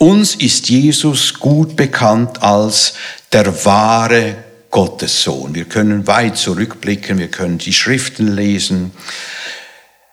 Uns 0.03 0.35
ist 0.35 0.67
Jesus 0.67 1.35
gut 1.35 1.77
bekannt 1.77 2.43
als 2.43 2.95
der 3.31 3.63
wahre 3.63 4.35
Gottessohn. 4.69 5.55
Wir 5.55 5.63
können 5.63 6.07
weit 6.07 6.35
zurückblicken, 6.35 7.19
wir 7.19 7.29
können 7.29 7.57
die 7.57 7.71
Schriften 7.71 8.35
lesen. 8.35 8.91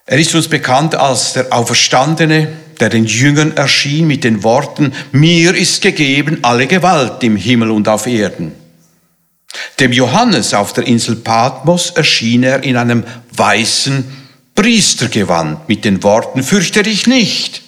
Er 0.06 0.16
ist 0.20 0.32
uns 0.32 0.46
bekannt 0.46 0.94
als 0.94 1.32
der 1.32 1.52
Auferstandene, 1.52 2.52
der 2.78 2.88
den 2.88 3.04
Jüngern 3.04 3.56
erschien 3.56 4.06
mit 4.06 4.22
den 4.22 4.44
Worten, 4.44 4.92
mir 5.10 5.56
ist 5.56 5.82
gegeben 5.82 6.38
alle 6.42 6.68
Gewalt 6.68 7.24
im 7.24 7.34
Himmel 7.34 7.72
und 7.72 7.88
auf 7.88 8.06
Erden. 8.06 8.52
Dem 9.80 9.90
Johannes 9.90 10.54
auf 10.54 10.72
der 10.72 10.86
Insel 10.86 11.16
Patmos 11.16 11.90
erschien 11.90 12.44
er 12.44 12.62
in 12.62 12.76
einem 12.76 13.02
weißen 13.32 14.04
Priestergewand 14.54 15.68
mit 15.68 15.84
den 15.84 16.04
Worten, 16.04 16.44
fürchte 16.44 16.84
dich 16.84 17.08
nicht, 17.08 17.62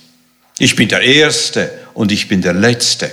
ich 0.61 0.77
bin 0.77 0.89
der 0.89 1.01
Erste 1.01 1.82
und 1.95 2.13
ich 2.13 2.29
bin 2.29 2.43
der 2.43 2.55
Letzte. 2.55 3.11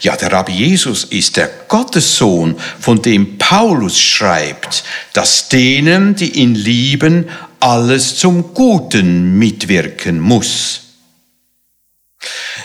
Ja, 0.00 0.16
der 0.16 0.32
Rabbi 0.32 0.52
Jesus 0.52 1.04
ist 1.04 1.36
der 1.36 1.50
Gottessohn, 1.68 2.56
von 2.80 3.02
dem 3.02 3.38
Paulus 3.38 3.98
schreibt, 4.00 4.84
dass 5.12 5.48
denen, 5.48 6.14
die 6.14 6.40
ihn 6.40 6.54
lieben, 6.54 7.28
alles 7.60 8.16
zum 8.16 8.54
Guten 8.54 9.38
mitwirken 9.38 10.20
muss. 10.20 10.80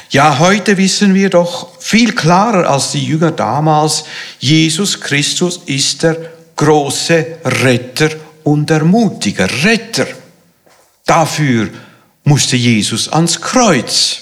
Ja, 0.10 0.40
heute 0.40 0.78
wissen 0.78 1.14
wir 1.14 1.30
doch 1.30 1.80
viel 1.80 2.14
klarer 2.14 2.70
als 2.70 2.92
die 2.92 3.06
Jünger 3.06 3.32
damals, 3.32 4.04
Jesus 4.40 5.00
Christus 5.00 5.62
ist 5.66 6.04
der 6.04 6.18
große 6.56 7.40
Retter 7.46 8.10
und 8.44 8.70
Ermutiger, 8.70 9.48
Retter. 9.64 10.08
Dafür 11.06 11.70
musste 12.24 12.58
Jesus 12.58 13.08
ans 13.10 13.40
Kreuz. 13.40 14.21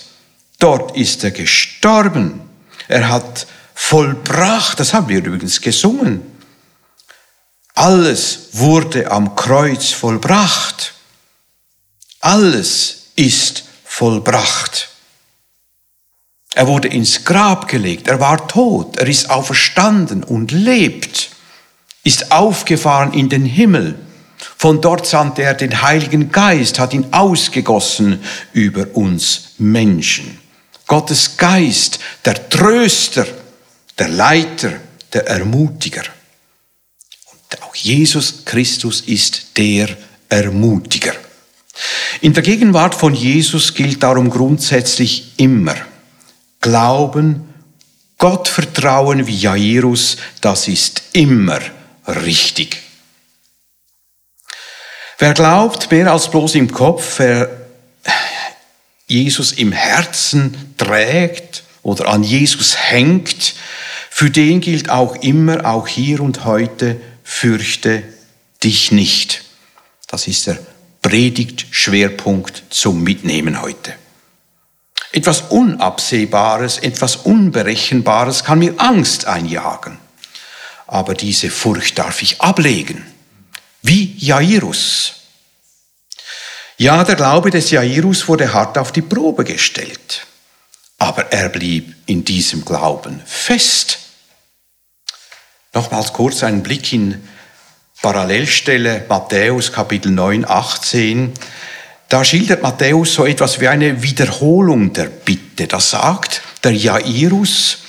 Dort 0.60 0.96
ist 0.96 1.24
er 1.24 1.32
gestorben. 1.32 2.42
Er 2.90 3.08
hat 3.08 3.48
vollbracht, 3.74 4.80
das 4.80 4.94
haben 4.94 5.08
wir 5.08 5.20
übrigens 5.20 5.62
gesungen. 5.62 6.22
Alles 7.76 8.50
wurde 8.52 9.10
am 9.10 9.36
Kreuz 9.36 9.92
vollbracht. 9.92 10.94
Alles 12.20 13.12
ist 13.16 13.64
vollbracht. 13.86 14.90
Er 16.56 16.68
wurde 16.68 16.90
ins 16.90 17.24
Grab 17.24 17.70
gelegt, 17.70 18.08
er 18.10 18.20
war 18.20 18.48
tot, 18.48 18.98
er 18.98 19.08
ist 19.08 19.30
auferstanden 19.30 20.24
und 20.24 20.52
lebt, 20.52 21.30
ist 22.04 22.34
aufgefahren 22.34 23.14
in 23.14 23.30
den 23.30 23.46
Himmel. 23.46 23.98
Von 24.58 24.82
dort 24.82 25.06
sandte 25.06 25.44
er 25.44 25.54
den 25.54 25.82
Heiligen 25.82 26.32
Geist, 26.34 26.80
hat 26.80 26.94
ihn 26.94 27.08
ausgegossen 27.12 28.22
über 28.52 28.88
uns 28.94 29.52
Menschen. 29.58 30.49
Gottes 30.90 31.38
Geist, 31.38 32.00
der 32.26 32.50
Tröster, 32.50 33.28
der 34.00 34.08
Leiter, 34.08 34.72
der 35.14 35.28
Ermutiger. 35.28 36.02
Und 37.32 37.62
auch 37.62 37.76
Jesus 37.76 38.44
Christus 38.44 39.02
ist 39.02 39.56
der 39.56 39.96
Ermutiger. 40.30 41.14
In 42.22 42.34
der 42.34 42.42
Gegenwart 42.42 42.96
von 42.96 43.14
Jesus 43.14 43.76
gilt 43.76 44.02
darum 44.02 44.32
grundsätzlich 44.32 45.34
immer 45.38 45.76
Glauben, 46.60 47.54
Gott 48.18 48.48
vertrauen 48.48 49.28
wie 49.28 49.38
Jairus, 49.38 50.18
das 50.42 50.68
ist 50.68 51.04
immer 51.14 51.60
richtig. 52.08 52.82
Wer 55.20 55.36
glaubt 55.36 55.92
mehr 55.92 56.12
als 56.12 56.32
bloß 56.32 56.56
im 56.56 56.72
Kopf, 56.72 57.20
wer 57.20 57.59
Jesus 59.10 59.52
im 59.52 59.74
Herzen 59.74 60.74
trägt 60.78 61.64
oder 61.82 62.08
an 62.08 62.24
Jesus 62.24 62.78
hängt, 62.78 63.56
für 64.10 64.30
den 64.30 64.62
gilt 64.62 64.90
auch 64.90 65.16
immer, 65.18 65.66
auch 65.66 65.88
hier 65.88 66.22
und 66.22 66.46
heute, 66.46 67.00
fürchte 67.24 68.04
dich 68.64 68.92
nicht. 68.92 69.44
Das 70.08 70.28
ist 70.28 70.48
der 70.48 70.60
Predigtschwerpunkt 71.02 72.64
zum 72.70 73.04
Mitnehmen 73.04 73.62
heute. 73.62 73.94
Etwas 75.12 75.42
Unabsehbares, 75.50 76.78
etwas 76.78 77.16
Unberechenbares 77.16 78.44
kann 78.44 78.60
mir 78.60 78.76
Angst 78.78 79.26
einjagen. 79.26 79.98
Aber 80.86 81.14
diese 81.16 81.50
Furcht 81.50 81.98
darf 81.98 82.22
ich 82.22 82.42
ablegen. 82.42 83.06
Wie 83.82 84.16
Jairus. 84.18 85.19
Ja, 86.82 87.04
der 87.04 87.18
Glaube 87.18 87.50
des 87.50 87.72
Jairus 87.72 88.30
wurde 88.30 88.54
hart 88.54 88.78
auf 88.78 88.94
die 88.94 89.02
Probe 89.02 89.44
gestellt. 89.44 90.26
Aber 90.98 91.30
er 91.30 91.50
blieb 91.50 91.94
in 92.06 92.24
diesem 92.24 92.64
Glauben 92.64 93.22
fest. 93.26 94.00
Nochmals 95.74 96.14
kurz 96.14 96.42
ein 96.42 96.64
Blick 96.64 96.94
in 96.94 97.22
Parallelstelle 98.02 99.04
Matthäus 99.10 99.74
Kapitel 99.74 100.10
9, 100.10 100.46
18. 100.48 101.34
Da 102.08 102.24
schildert 102.24 102.64
Matthäus 102.64 103.14
so 103.14 103.26
etwas 103.26 103.60
wie 103.60 103.68
eine 103.68 104.02
Wiederholung 104.02 104.94
der 104.94 105.08
Bitte. 105.08 105.68
Da 105.68 105.82
sagt 105.82 106.42
der 106.64 106.72
Jairus, 106.72 107.80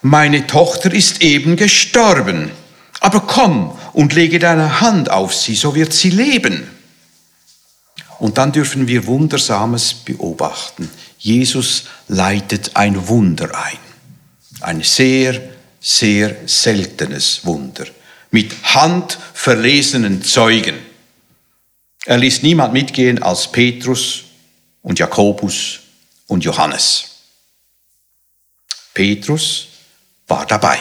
meine 0.00 0.46
Tochter 0.46 0.94
ist 0.94 1.22
eben 1.22 1.56
gestorben, 1.56 2.52
aber 3.00 3.18
komm 3.18 3.76
und 3.94 4.12
lege 4.12 4.38
deine 4.38 4.80
Hand 4.80 5.10
auf 5.10 5.34
sie, 5.34 5.56
so 5.56 5.74
wird 5.74 5.92
sie 5.92 6.10
leben. 6.10 6.78
Und 8.18 8.38
dann 8.38 8.52
dürfen 8.52 8.88
wir 8.88 9.06
Wundersames 9.06 9.94
beobachten. 9.94 10.90
Jesus 11.18 11.84
leitet 12.08 12.76
ein 12.76 13.08
Wunder 13.08 13.50
ein. 13.54 13.78
Ein 14.60 14.82
sehr, 14.82 15.40
sehr 15.80 16.36
seltenes 16.46 17.44
Wunder 17.44 17.86
mit 18.30 18.52
handverlesenen 18.62 20.22
Zeugen. 20.22 20.76
Er 22.04 22.18
ließ 22.18 22.42
niemand 22.42 22.72
mitgehen 22.72 23.22
als 23.22 23.50
Petrus 23.50 24.24
und 24.82 24.98
Jakobus 24.98 25.80
und 26.26 26.44
Johannes. 26.44 27.04
Petrus 28.94 29.68
war 30.26 30.44
dabei. 30.46 30.78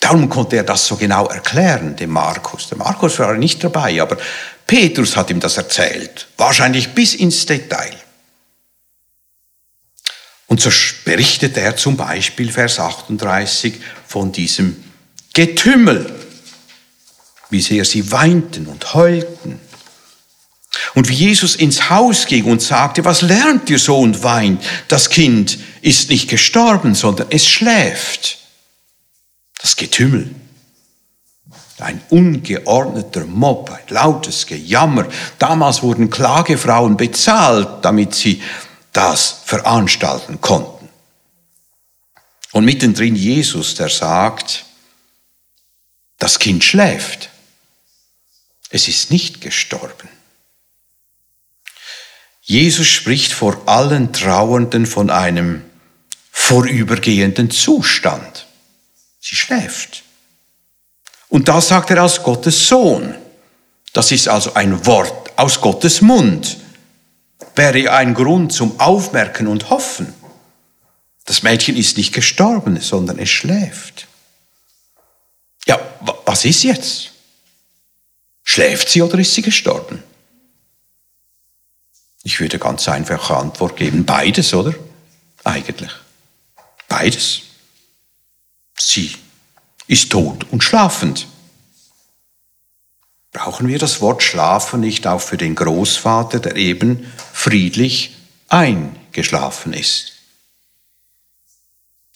Darum 0.00 0.28
konnte 0.28 0.56
er 0.56 0.64
das 0.64 0.86
so 0.86 0.96
genau 0.96 1.28
erklären, 1.28 1.94
dem 1.94 2.10
Markus. 2.10 2.68
Der 2.68 2.78
Markus 2.78 3.18
war 3.20 3.34
nicht 3.34 3.62
dabei, 3.62 4.02
aber 4.02 4.18
Petrus 4.66 5.16
hat 5.16 5.30
ihm 5.30 5.40
das 5.40 5.56
erzählt, 5.56 6.28
wahrscheinlich 6.36 6.90
bis 6.90 7.14
ins 7.14 7.46
Detail. 7.46 7.96
Und 10.46 10.60
so 10.60 10.70
berichtet 11.04 11.56
er 11.56 11.76
zum 11.76 11.96
Beispiel 11.96 12.52
Vers 12.52 12.78
38 12.78 13.74
von 14.06 14.32
diesem 14.32 14.84
Getümmel, 15.32 16.14
wie 17.48 17.62
sehr 17.62 17.84
sie 17.84 18.10
weinten 18.12 18.66
und 18.66 18.92
heulten. 18.92 19.58
Und 20.94 21.08
wie 21.08 21.14
Jesus 21.14 21.56
ins 21.56 21.90
Haus 21.90 22.26
ging 22.26 22.44
und 22.44 22.60
sagte, 22.60 23.04
was 23.04 23.22
lernt 23.22 23.70
ihr 23.70 23.78
so 23.78 23.98
und 23.98 24.22
weint? 24.22 24.62
Das 24.88 25.10
Kind 25.10 25.58
ist 25.80 26.10
nicht 26.10 26.28
gestorben, 26.28 26.94
sondern 26.94 27.28
es 27.30 27.46
schläft. 27.46 28.38
Das 29.60 29.76
Getümmel. 29.76 30.34
Ein 31.82 32.00
ungeordneter 32.10 33.24
Mob, 33.24 33.70
ein 33.70 33.94
lautes 33.94 34.46
Gejammer. 34.46 35.06
Damals 35.38 35.82
wurden 35.82 36.10
Klagefrauen 36.10 36.96
bezahlt, 36.96 37.84
damit 37.84 38.14
sie 38.14 38.42
das 38.92 39.40
veranstalten 39.44 40.40
konnten. 40.40 40.88
Und 42.52 42.64
mittendrin 42.64 43.16
Jesus, 43.16 43.74
der 43.74 43.88
sagt, 43.88 44.64
das 46.18 46.38
Kind 46.38 46.62
schläft. 46.62 47.30
Es 48.70 48.88
ist 48.88 49.10
nicht 49.10 49.40
gestorben. 49.40 50.08
Jesus 52.42 52.86
spricht 52.86 53.32
vor 53.32 53.62
allen 53.66 54.12
Trauernden 54.12 54.86
von 54.86 55.10
einem 55.10 55.64
vorübergehenden 56.30 57.50
Zustand. 57.50 58.46
Sie 59.20 59.36
schläft. 59.36 60.01
Und 61.32 61.48
das 61.48 61.68
sagt 61.68 61.88
er 61.88 62.02
als 62.02 62.22
Gottes 62.22 62.68
Sohn. 62.68 63.14
Das 63.94 64.12
ist 64.12 64.28
also 64.28 64.52
ein 64.52 64.84
Wort 64.84 65.32
aus 65.38 65.62
Gottes 65.62 66.02
Mund. 66.02 66.58
Wäre 67.54 67.90
ein 67.90 68.12
Grund 68.12 68.52
zum 68.52 68.78
Aufmerken 68.78 69.46
und 69.46 69.70
Hoffen. 69.70 70.12
Das 71.24 71.42
Mädchen 71.42 71.74
ist 71.74 71.96
nicht 71.96 72.12
gestorben, 72.12 72.78
sondern 72.82 73.18
es 73.18 73.30
schläft. 73.30 74.08
Ja, 75.64 75.80
was 76.26 76.44
ist 76.44 76.64
jetzt? 76.64 77.12
Schläft 78.44 78.90
sie 78.90 79.00
oder 79.00 79.18
ist 79.18 79.32
sie 79.32 79.40
gestorben? 79.40 80.02
Ich 82.24 82.40
würde 82.40 82.58
ganz 82.58 82.86
einfache 82.88 83.34
Antwort 83.34 83.78
geben, 83.78 84.04
beides, 84.04 84.52
oder? 84.52 84.74
Eigentlich. 85.44 85.92
Beides. 86.88 87.40
Sie 88.78 89.16
ist 89.86 90.10
tot 90.12 90.46
und 90.50 90.62
schlafend. 90.62 91.26
Brauchen 93.32 93.66
wir 93.66 93.78
das 93.78 94.00
Wort 94.00 94.22
schlafen 94.22 94.80
nicht 94.80 95.06
auch 95.06 95.20
für 95.20 95.38
den 95.38 95.54
Großvater, 95.54 96.38
der 96.38 96.56
eben 96.56 97.10
friedlich 97.32 98.16
eingeschlafen 98.48 99.72
ist? 99.72 100.12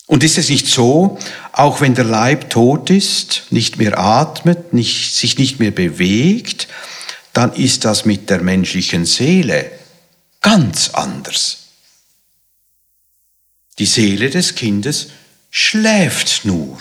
Und 0.07 0.23
ist 0.23 0.39
es 0.39 0.49
nicht 0.49 0.69
so, 0.69 1.19
auch 1.53 1.81
wenn 1.81 1.95
der 1.95 2.05
Leib 2.05 2.51
tot 2.51 2.91
ist, 2.91 3.45
nicht 3.51 3.79
mehr 3.79 3.99
atmet, 3.99 4.73
nicht, 4.73 5.15
sich 5.15 5.37
nicht 5.37 5.59
mehr 5.59 5.73
bewegt, 5.73 6.69
dann 7.33 7.53
ist 7.53 7.85
das 7.85 8.05
mit 8.05 8.31
der 8.31 8.41
menschlichen 8.41 9.05
Seele 9.05 9.71
ganz 10.43 10.91
anders. 10.91 11.65
Die 13.79 13.87
Seele 13.87 14.31
des 14.31 14.55
Kindes 14.55 15.09
schläft 15.51 16.45
nur. 16.45 16.79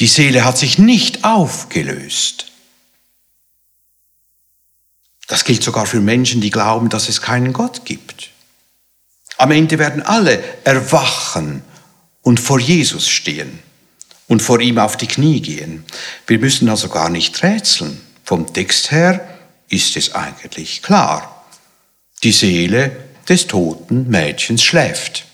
Die 0.00 0.06
Seele 0.08 0.44
hat 0.44 0.58
sich 0.58 0.78
nicht 0.78 1.24
aufgelöst. 1.24 2.46
Das 5.26 5.44
gilt 5.44 5.62
sogar 5.62 5.86
für 5.86 6.00
Menschen, 6.00 6.40
die 6.40 6.50
glauben, 6.50 6.88
dass 6.88 7.08
es 7.08 7.22
keinen 7.22 7.52
Gott 7.52 7.84
gibt. 7.84 8.30
Am 9.36 9.50
Ende 9.50 9.78
werden 9.78 10.02
alle 10.02 10.42
erwachen 10.64 11.62
und 12.22 12.40
vor 12.40 12.60
Jesus 12.60 13.08
stehen 13.08 13.58
und 14.28 14.42
vor 14.42 14.60
ihm 14.60 14.78
auf 14.78 14.96
die 14.96 15.06
Knie 15.06 15.40
gehen. 15.40 15.84
Wir 16.26 16.38
müssen 16.38 16.68
also 16.68 16.88
gar 16.88 17.10
nicht 17.10 17.42
rätseln. 17.42 18.00
Vom 18.24 18.52
Text 18.52 18.90
her 18.90 19.38
ist 19.68 19.96
es 19.96 20.14
eigentlich 20.14 20.82
klar. 20.82 21.44
Die 22.22 22.32
Seele 22.32 22.96
des 23.28 23.46
toten 23.46 24.08
Mädchens 24.08 24.62
schläft. 24.62 25.26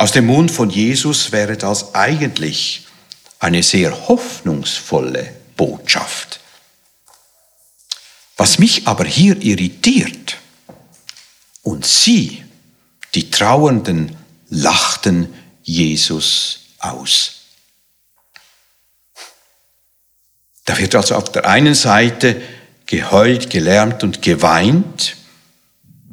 Aus 0.00 0.12
dem 0.12 0.24
Mund 0.24 0.50
von 0.50 0.70
Jesus 0.70 1.30
wäre 1.30 1.58
das 1.58 1.94
eigentlich 1.94 2.86
eine 3.38 3.62
sehr 3.62 4.08
hoffnungsvolle 4.08 5.30
Botschaft. 5.58 6.40
Was 8.38 8.58
mich 8.58 8.88
aber 8.88 9.04
hier 9.04 9.36
irritiert, 9.42 10.38
und 11.62 11.84
sie, 11.84 12.42
die 13.14 13.30
Trauernden, 13.30 14.16
lachten 14.48 15.34
Jesus 15.64 16.60
aus. 16.78 17.42
Da 20.64 20.78
wird 20.78 20.94
also 20.94 21.14
auf 21.16 21.30
der 21.30 21.44
einen 21.44 21.74
Seite 21.74 22.40
geheult, 22.86 23.50
gelärmt 23.50 24.02
und 24.02 24.22
geweint. 24.22 25.16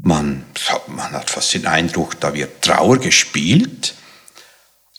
Man, 0.01 0.45
man 0.88 1.12
hat 1.12 1.29
fast 1.29 1.53
den 1.53 1.65
Eindruck, 1.65 2.19
da 2.19 2.33
wird 2.33 2.62
Trauer 2.62 2.99
gespielt. 2.99 3.95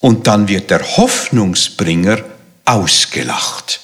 Und 0.00 0.26
dann 0.26 0.48
wird 0.48 0.70
der 0.70 0.96
Hoffnungsbringer 0.96 2.24
ausgelacht. 2.64 3.80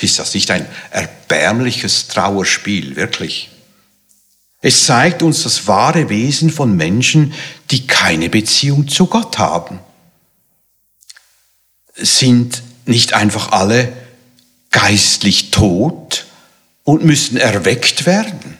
Ist 0.00 0.18
das 0.18 0.34
nicht 0.34 0.50
ein 0.50 0.66
erbärmliches 0.90 2.08
Trauerspiel, 2.08 2.96
wirklich? 2.96 3.50
Es 4.60 4.86
zeigt 4.86 5.22
uns 5.22 5.42
das 5.42 5.66
wahre 5.66 6.08
Wesen 6.08 6.50
von 6.50 6.76
Menschen, 6.76 7.34
die 7.70 7.86
keine 7.86 8.28
Beziehung 8.28 8.88
zu 8.88 9.06
Gott 9.06 9.38
haben. 9.38 9.80
Sind 11.94 12.62
nicht 12.86 13.12
einfach 13.12 13.52
alle 13.52 13.92
geistlich 14.70 15.50
tot 15.50 16.26
und 16.88 17.04
müssen 17.04 17.36
erweckt 17.36 18.06
werden? 18.06 18.56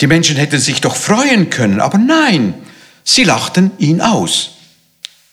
Die 0.00 0.06
Menschen 0.06 0.36
hätten 0.36 0.60
sich 0.60 0.80
doch 0.80 0.94
freuen 0.94 1.50
können, 1.50 1.80
aber 1.80 1.98
nein, 1.98 2.54
sie 3.02 3.24
lachten 3.24 3.72
ihn 3.78 4.00
aus. 4.00 4.50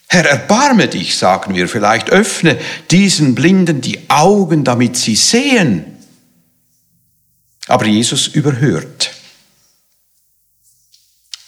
Herr, 0.07 0.25
erbarme 0.25 0.87
dich, 0.87 1.15
sagen 1.15 1.53
wir 1.53 1.69
vielleicht, 1.69 2.09
öffne 2.09 2.57
diesen 2.89 3.35
Blinden 3.35 3.81
die 3.81 4.09
Augen, 4.09 4.63
damit 4.63 4.97
sie 4.97 5.15
sehen. 5.15 5.85
Aber 7.67 7.85
Jesus 7.85 8.25
überhört, 8.25 9.11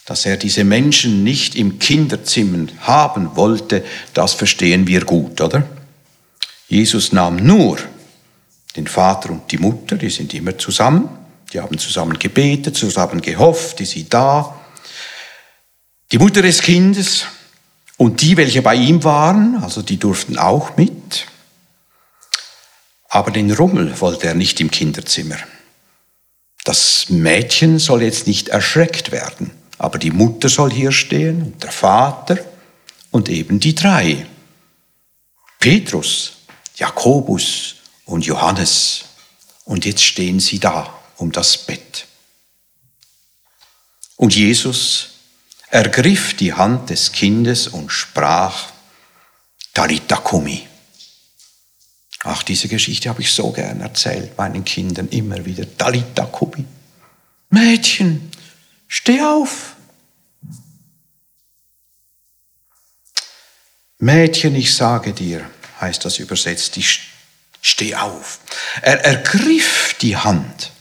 dass 0.05 0.27
er 0.27 0.37
diese 0.37 0.65
Menschen 0.65 1.23
nicht 1.23 1.55
im 1.55 1.79
Kinderzimmer 1.79 2.67
haben 2.81 3.35
wollte, 3.35 3.83
das 4.13 4.35
verstehen 4.35 4.85
wir 4.85 5.03
gut, 5.03 5.41
oder? 5.41 5.67
Jesus 6.67 7.11
nahm 7.11 7.37
nur 7.37 7.79
den 8.77 8.87
Vater 8.87 9.31
und 9.31 9.51
die 9.51 9.57
Mutter, 9.57 9.97
die 9.97 10.09
sind 10.09 10.33
immer 10.33 10.57
zusammen, 10.57 11.09
die 11.51 11.59
haben 11.59 11.77
zusammen 11.77 12.17
gebetet, 12.19 12.77
zusammen 12.77 13.21
gehofft, 13.21 13.79
die 13.79 13.85
sind 13.85 14.13
da. 14.13 14.55
Die 16.11 16.19
Mutter 16.19 16.41
des 16.41 16.61
Kindes 16.61 17.25
und 17.97 18.21
die, 18.21 18.37
welche 18.37 18.61
bei 18.61 18.75
ihm 18.75 19.03
waren, 19.03 19.61
also 19.63 19.81
die 19.81 19.97
durften 19.97 20.37
auch 20.37 20.77
mit. 20.77 21.25
Aber 23.09 23.31
den 23.31 23.51
Rummel 23.51 23.99
wollte 23.99 24.27
er 24.27 24.35
nicht 24.35 24.61
im 24.61 24.69
Kinderzimmer. 24.69 25.37
Das 26.63 27.09
Mädchen 27.09 27.79
soll 27.79 28.03
jetzt 28.03 28.27
nicht 28.27 28.49
erschreckt 28.49 29.11
werden, 29.11 29.51
aber 29.77 29.97
die 29.97 30.11
Mutter 30.11 30.49
soll 30.49 30.71
hier 30.71 30.91
stehen 30.91 31.41
und 31.41 31.63
der 31.63 31.71
Vater 31.71 32.37
und 33.09 33.29
eben 33.29 33.59
die 33.59 33.73
drei. 33.73 34.25
Petrus, 35.59 36.33
Jakobus 36.75 37.77
und 38.07 38.25
Johannes. 38.25 39.03
Und 39.65 39.85
jetzt 39.85 40.03
stehen 40.03 40.39
sie 40.39 40.59
da 40.59 40.91
um 41.17 41.31
das 41.31 41.57
Bett. 41.57 42.07
Und 44.15 44.35
Jesus 44.35 45.09
ergriff 45.69 46.35
die 46.35 46.53
Hand 46.53 46.89
des 46.89 47.11
Kindes 47.11 47.67
und 47.67 47.91
sprach, 47.91 48.71
Talita 49.73 50.15
Kumi. 50.15 50.65
Ach, 52.23 52.41
diese 52.41 52.67
Geschichte 52.67 53.09
habe 53.09 53.21
ich 53.21 53.31
so 53.31 53.51
gern 53.51 53.81
erzählt, 53.81 54.35
meinen 54.37 54.65
Kindern 54.65 55.07
immer 55.09 55.45
wieder. 55.45 55.65
Talita 55.77 56.25
Kumi. 56.25 56.65
Mädchen, 57.49 58.31
steh 58.87 59.21
auf. 59.21 59.75
Mädchen, 63.99 64.55
ich 64.55 64.73
sage 64.73 65.13
dir, 65.13 65.49
heißt 65.79 66.05
das 66.05 66.19
übersetzt, 66.19 66.77
ich 66.77 67.16
steh 67.61 67.95
auf. 67.95 68.39
Er 68.81 69.03
ergriff 69.03 69.95
die 69.99 70.15
Hand. 70.15 70.71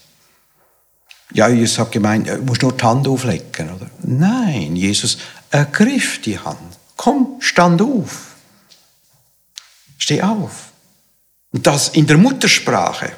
Ja, 1.33 1.49
Jesus 1.49 1.79
hat 1.79 1.93
gemeint, 1.93 2.29
du 2.29 2.37
musst 2.43 2.63
nur 2.63 2.73
die 2.73 2.85
Hand 2.85 3.09
auflegen, 3.09 3.75
oder? 3.75 3.91
Nein, 4.03 4.77
Jesus 4.77 5.19
ergriff 5.51 6.21
die 6.23 6.39
Hand. 6.39 6.79
Komm, 6.97 7.37
stand 7.41 7.83
auf. 7.83 8.37
Steh 9.99 10.23
auf. 10.23 10.71
Und 11.53 11.67
das 11.67 11.91
in 11.91 12.07
der 12.07 12.19
Muttersprache. 12.19 13.13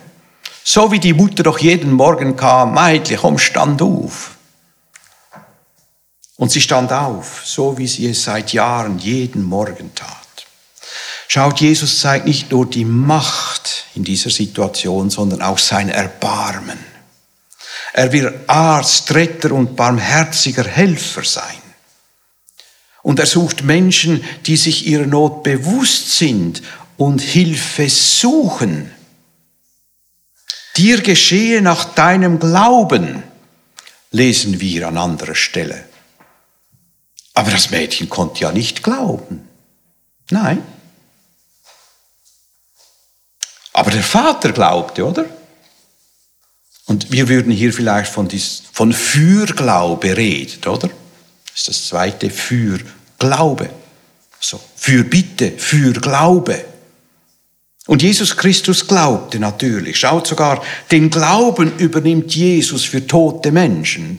So 0.64 0.90
wie 0.92 1.01
die 1.01 1.14
Mutter 1.14 1.42
doch 1.42 1.59
jeden 1.59 1.92
Morgen 1.92 2.37
kam, 2.37 2.75
Meidli, 2.75 3.16
komm, 3.16 3.38
stand 3.38 3.81
auf. 3.83 4.37
Und 6.37 6.53
sie 6.53 6.61
stand 6.61 6.92
auf, 6.92 7.42
so 7.44 7.77
wie 7.79 7.88
sie 7.88 8.11
es 8.11 8.23
seit 8.23 8.53
Jahren 8.53 8.99
jeden 8.99 9.42
Morgen 9.42 9.94
tat. 9.94 10.27
Schaut, 11.30 11.60
Jesus 11.60 12.00
zeigt 12.00 12.24
nicht 12.24 12.50
nur 12.50 12.64
die 12.64 12.86
Macht 12.86 13.84
in 13.94 14.02
dieser 14.02 14.30
Situation, 14.30 15.10
sondern 15.10 15.42
auch 15.42 15.58
sein 15.58 15.90
Erbarmen. 15.90 16.78
Er 17.92 18.12
will 18.12 18.40
Arzt, 18.46 19.14
Retter 19.14 19.52
und 19.52 19.76
barmherziger 19.76 20.64
Helfer 20.64 21.22
sein. 21.24 21.44
Und 23.02 23.20
er 23.20 23.26
sucht 23.26 23.62
Menschen, 23.62 24.24
die 24.46 24.56
sich 24.56 24.86
ihrer 24.86 25.06
Not 25.06 25.42
bewusst 25.42 26.16
sind 26.16 26.62
und 26.96 27.20
Hilfe 27.20 27.90
suchen. 27.90 28.90
Dir 30.78 31.02
geschehe 31.02 31.60
nach 31.60 31.84
deinem 31.94 32.38
Glauben, 32.38 33.22
lesen 34.12 34.60
wir 34.60 34.88
an 34.88 34.96
anderer 34.96 35.34
Stelle. 35.34 35.84
Aber 37.34 37.50
das 37.50 37.70
Mädchen 37.70 38.08
konnte 38.08 38.40
ja 38.40 38.50
nicht 38.50 38.82
glauben. 38.82 39.46
Nein. 40.30 40.62
Aber 43.78 43.92
der 43.92 44.02
Vater 44.02 44.50
glaubte, 44.50 45.06
oder? 45.06 45.24
Und 46.86 47.12
wir 47.12 47.28
würden 47.28 47.52
hier 47.52 47.72
vielleicht 47.72 48.10
von, 48.10 48.26
dies, 48.26 48.64
von 48.72 48.92
Fürglaube 48.92 50.16
reden, 50.16 50.68
oder? 50.68 50.88
Das 50.88 51.60
ist 51.60 51.68
das 51.68 51.86
zweite 51.86 52.28
für 52.28 52.80
Glaube. 53.20 53.70
So, 54.40 54.58
für 54.74 55.04
Bitte, 55.04 55.52
für 55.56 55.92
Glaube. 55.92 56.64
Und 57.86 58.02
Jesus 58.02 58.36
Christus 58.36 58.84
glaubte 58.84 59.38
natürlich. 59.38 59.96
Schaut 59.96 60.26
sogar, 60.26 60.60
den 60.90 61.08
Glauben 61.08 61.78
übernimmt 61.78 62.34
Jesus 62.34 62.84
für 62.84 63.06
tote 63.06 63.52
Menschen. 63.52 64.18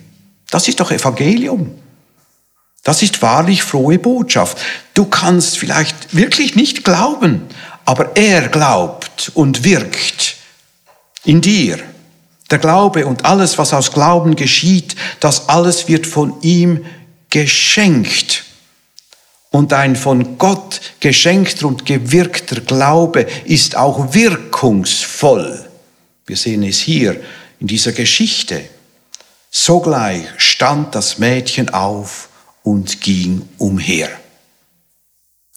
Das 0.51 0.69
ist 0.69 0.79
doch 0.79 0.91
Evangelium. 0.91 1.77
Das 2.83 3.01
ist 3.01 3.21
wahrlich 3.21 3.61
frohe 3.61 3.99
Botschaft. 3.99 4.57
Du 4.93 5.03
kannst 5.03 5.57
vielleicht 5.57 6.15
wirklich 6.15 6.55
nicht 6.55 6.85
glauben, 6.85 7.41
aber 7.89 8.15
er 8.15 8.49
glaubt 8.49 9.32
und 9.34 9.63
wirkt 9.63 10.36
in 11.23 11.41
dir. 11.41 11.80
Der 12.52 12.60
Glaube 12.60 13.08
und 13.08 13.25
alles, 13.25 13.58
was 13.58 13.73
aus 13.73 13.91
Glauben 13.91 14.36
geschieht, 14.36 14.95
das 15.19 15.49
alles 15.49 15.88
wird 15.88 16.06
von 16.06 16.39
ihm 16.43 16.86
geschenkt. 17.32 18.45
Und 19.49 19.73
ein 19.73 19.95
von 19.95 20.38
Gott 20.38 20.82
geschenkter 20.99 21.65
und 21.65 21.88
gewirkter 21.88 22.62
Glaube 22.62 23.25
ist 23.45 23.75
auch 23.75 24.13
wirkungsvoll. 24.13 25.67
Wir 26.28 26.38
sehen 26.38 26.62
es 26.62 26.78
hier 26.78 27.19
in 27.60 27.65
dieser 27.65 27.93
Geschichte. 27.93 28.65
Sogleich 29.49 30.28
stand 30.38 30.93
das 30.93 31.17
Mädchen 31.17 31.69
auf 31.69 32.30
und 32.62 33.02
ging 33.02 33.49
umher. 33.58 34.10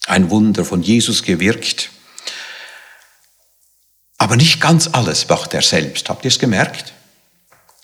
Ein 0.07 0.31
Wunder 0.31 0.65
von 0.65 0.83
Jesus 0.83 1.23
gewirkt. 1.23 1.91
Aber 4.23 4.37
nicht 4.37 4.61
ganz 4.61 4.89
alles 4.93 5.29
macht 5.29 5.53
er 5.53 5.63
selbst. 5.63 6.09
Habt 6.09 6.25
ihr 6.25 6.29
es 6.29 6.39
gemerkt? 6.39 6.93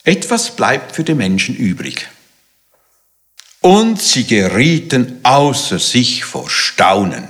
Etwas 0.04 0.54
bleibt 0.54 0.94
für 0.94 1.02
die 1.02 1.16
Menschen 1.16 1.56
übrig. 1.56 2.06
Und 3.60 4.00
sie 4.00 4.22
gerieten 4.22 5.18
außer 5.24 5.80
sich 5.80 6.22
vor 6.22 6.48
Staunen. 6.48 7.28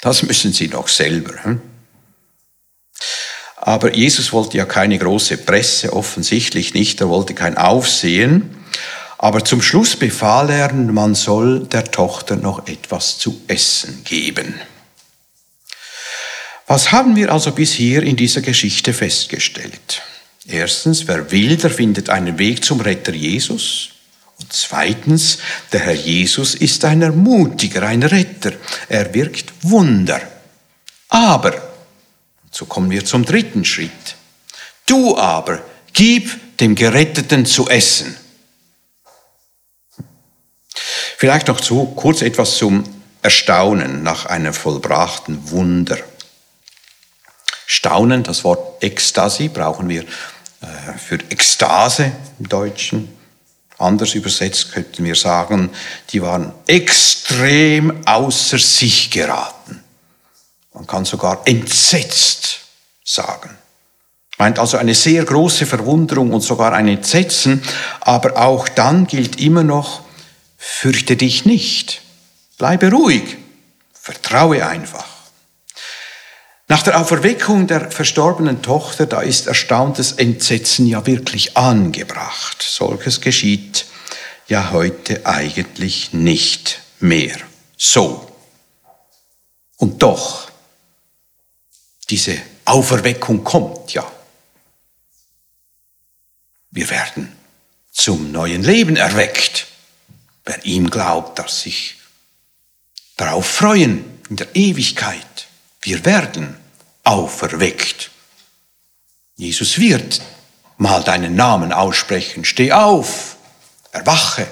Das 0.00 0.24
müssen 0.24 0.52
sie 0.52 0.66
noch 0.66 0.88
selber. 0.88 1.44
Hm? 1.44 1.62
Aber 3.58 3.94
Jesus 3.94 4.32
wollte 4.32 4.56
ja 4.56 4.64
keine 4.64 4.98
große 4.98 5.36
Presse, 5.36 5.92
offensichtlich 5.92 6.74
nicht, 6.74 7.00
er 7.00 7.08
wollte 7.08 7.34
kein 7.34 7.56
Aufsehen. 7.56 8.64
Aber 9.18 9.44
zum 9.44 9.62
Schluss 9.62 9.94
befahl 9.94 10.50
er, 10.50 10.72
man 10.72 11.14
soll 11.14 11.68
der 11.68 11.84
Tochter 11.84 12.34
noch 12.34 12.66
etwas 12.66 13.18
zu 13.18 13.42
essen 13.46 14.02
geben. 14.02 14.60
Was 16.72 16.90
haben 16.90 17.16
wir 17.16 17.30
also 17.30 17.52
bisher 17.52 18.02
in 18.02 18.16
dieser 18.16 18.40
Geschichte 18.40 18.94
festgestellt? 18.94 20.00
Erstens, 20.46 21.06
wer 21.06 21.30
will, 21.30 21.58
der 21.58 21.68
findet 21.68 22.08
einen 22.08 22.38
Weg 22.38 22.64
zum 22.64 22.80
Retter 22.80 23.12
Jesus. 23.12 23.90
Und 24.40 24.50
zweitens, 24.54 25.36
der 25.70 25.80
Herr 25.80 25.92
Jesus 25.92 26.54
ist 26.54 26.82
ein 26.86 27.02
Ermutiger, 27.02 27.82
ein 27.82 28.02
Retter. 28.02 28.54
Er 28.88 29.12
wirkt 29.12 29.52
Wunder. 29.60 30.22
Aber, 31.10 31.52
so 32.50 32.64
kommen 32.64 32.90
wir 32.90 33.04
zum 33.04 33.26
dritten 33.26 33.66
Schritt. 33.66 34.16
Du 34.86 35.18
aber, 35.18 35.60
gib 35.92 36.56
dem 36.56 36.74
Geretteten 36.74 37.44
zu 37.44 37.68
essen. 37.68 38.16
Vielleicht 41.18 41.48
noch 41.48 41.60
zu, 41.60 41.84
kurz 41.84 42.22
etwas 42.22 42.56
zum 42.56 42.82
Erstaunen 43.20 44.02
nach 44.02 44.24
einem 44.24 44.54
vollbrachten 44.54 45.50
Wunder. 45.50 45.98
Staunen, 47.66 48.22
das 48.22 48.44
Wort 48.44 48.82
Ekstasi 48.82 49.48
brauchen 49.48 49.88
wir 49.88 50.02
äh, 50.02 50.98
für 50.98 51.18
Ekstase 51.30 52.12
im 52.38 52.48
Deutschen. 52.48 53.08
Anders 53.78 54.14
übersetzt 54.14 54.72
könnten 54.72 55.04
wir 55.04 55.16
sagen, 55.16 55.70
die 56.10 56.22
waren 56.22 56.52
extrem 56.66 58.06
außer 58.06 58.58
sich 58.58 59.10
geraten. 59.10 59.82
Man 60.72 60.86
kann 60.86 61.04
sogar 61.04 61.42
entsetzt 61.46 62.60
sagen. 63.04 63.50
Meint 64.38 64.58
also 64.58 64.76
eine 64.76 64.94
sehr 64.94 65.24
große 65.24 65.66
Verwunderung 65.66 66.32
und 66.32 66.40
sogar 66.40 66.72
ein 66.72 66.88
Entsetzen, 66.88 67.62
aber 68.00 68.36
auch 68.36 68.68
dann 68.68 69.06
gilt 69.06 69.40
immer 69.40 69.62
noch, 69.62 70.02
fürchte 70.56 71.16
dich 71.16 71.44
nicht, 71.44 72.02
bleibe 72.58 72.90
ruhig, 72.90 73.36
vertraue 73.92 74.66
einfach. 74.66 75.11
Nach 76.72 76.82
der 76.82 76.98
Auferweckung 76.98 77.66
der 77.66 77.90
verstorbenen 77.90 78.62
Tochter, 78.62 79.04
da 79.04 79.20
ist 79.20 79.46
erstauntes 79.46 80.12
Entsetzen 80.12 80.86
ja 80.86 81.04
wirklich 81.04 81.54
angebracht. 81.54 82.62
Solches 82.62 83.20
geschieht 83.20 83.84
ja 84.48 84.70
heute 84.70 85.26
eigentlich 85.26 86.14
nicht 86.14 86.80
mehr. 86.98 87.36
So. 87.76 88.26
Und 89.76 90.02
doch, 90.02 90.50
diese 92.08 92.38
Auferweckung 92.64 93.44
kommt 93.44 93.92
ja. 93.92 94.10
Wir 96.70 96.88
werden 96.88 97.36
zum 97.90 98.32
neuen 98.32 98.62
Leben 98.62 98.96
erweckt. 98.96 99.66
Wer 100.46 100.64
ihm 100.64 100.88
glaubt, 100.88 101.38
dass 101.38 101.60
sich 101.60 101.96
darauf 103.18 103.44
freuen 103.44 104.22
in 104.30 104.36
der 104.36 104.56
Ewigkeit. 104.56 105.48
Wir 105.82 106.06
werden 106.06 106.61
auferweckt. 107.04 108.10
Jesus 109.36 109.78
wird 109.78 110.22
mal 110.76 111.02
deinen 111.02 111.34
Namen 111.34 111.72
aussprechen. 111.72 112.44
Steh 112.44 112.72
auf, 112.72 113.36
erwache, 113.92 114.46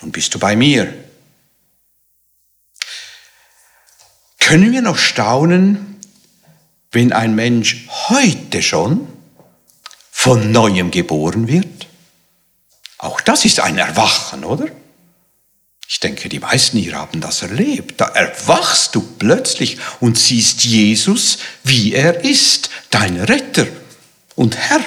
nun 0.00 0.12
bist 0.12 0.34
du 0.34 0.38
bei 0.38 0.56
mir. 0.56 0.92
Können 4.38 4.72
wir 4.72 4.82
noch 4.82 4.96
staunen, 4.96 6.00
wenn 6.90 7.12
ein 7.12 7.34
Mensch 7.34 7.86
heute 8.08 8.62
schon 8.62 9.06
von 10.10 10.52
neuem 10.52 10.90
geboren 10.90 11.48
wird? 11.48 11.86
Auch 12.98 13.20
das 13.20 13.44
ist 13.44 13.60
ein 13.60 13.78
Erwachen, 13.78 14.44
oder? 14.44 14.68
Ich 15.90 16.00
denke, 16.00 16.28
die 16.28 16.38
meisten 16.38 16.76
hier 16.76 16.96
haben 16.96 17.22
das 17.22 17.40
erlebt. 17.40 17.98
Da 17.98 18.08
erwachst 18.08 18.94
du 18.94 19.00
plötzlich 19.00 19.78
und 20.00 20.18
siehst 20.18 20.62
Jesus, 20.64 21.38
wie 21.64 21.94
er 21.94 22.24
ist, 22.24 22.68
dein 22.90 23.18
Retter 23.18 23.66
und 24.34 24.58
Herr. 24.58 24.84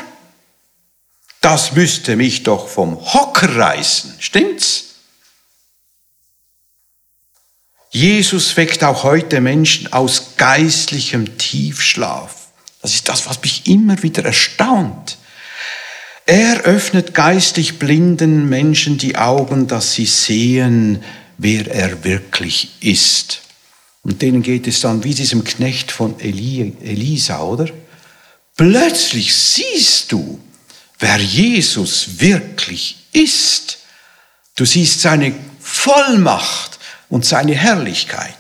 Das 1.41 1.71
müsste 1.71 2.15
mich 2.15 2.43
doch 2.43 2.67
vom 2.67 3.13
Hocker 3.13 3.57
reißen, 3.57 4.13
stimmt's? 4.19 4.89
Jesus 7.89 8.55
weckt 8.55 8.83
auch 8.83 9.03
heute 9.03 9.41
Menschen 9.41 9.91
aus 9.91 10.35
geistlichem 10.37 11.39
Tiefschlaf. 11.39 12.47
Das 12.83 12.93
ist 12.93 13.09
das, 13.09 13.25
was 13.25 13.41
mich 13.41 13.65
immer 13.65 14.01
wieder 14.03 14.23
erstaunt. 14.23 15.17
Er 16.31 16.61
öffnet 16.61 17.13
geistig 17.13 17.77
blinden 17.77 18.47
Menschen 18.47 18.97
die 18.97 19.17
Augen, 19.17 19.67
dass 19.67 19.95
sie 19.95 20.05
sehen, 20.05 21.03
wer 21.37 21.69
er 21.69 22.05
wirklich 22.05 22.71
ist. 22.79 23.41
Und 24.01 24.21
denen 24.21 24.41
geht 24.41 24.65
es 24.65 24.79
dann 24.79 25.03
wie 25.03 25.13
diesem 25.13 25.43
Knecht 25.43 25.91
von 25.91 26.17
Eli, 26.21 26.71
Elisa, 26.85 27.41
oder? 27.41 27.67
Plötzlich 28.55 29.35
siehst 29.35 30.13
du, 30.13 30.39
wer 30.99 31.17
Jesus 31.17 32.21
wirklich 32.21 32.95
ist. 33.11 33.79
Du 34.55 34.63
siehst 34.63 35.01
seine 35.01 35.35
Vollmacht 35.59 36.79
und 37.09 37.25
seine 37.25 37.55
Herrlichkeit. 37.55 38.37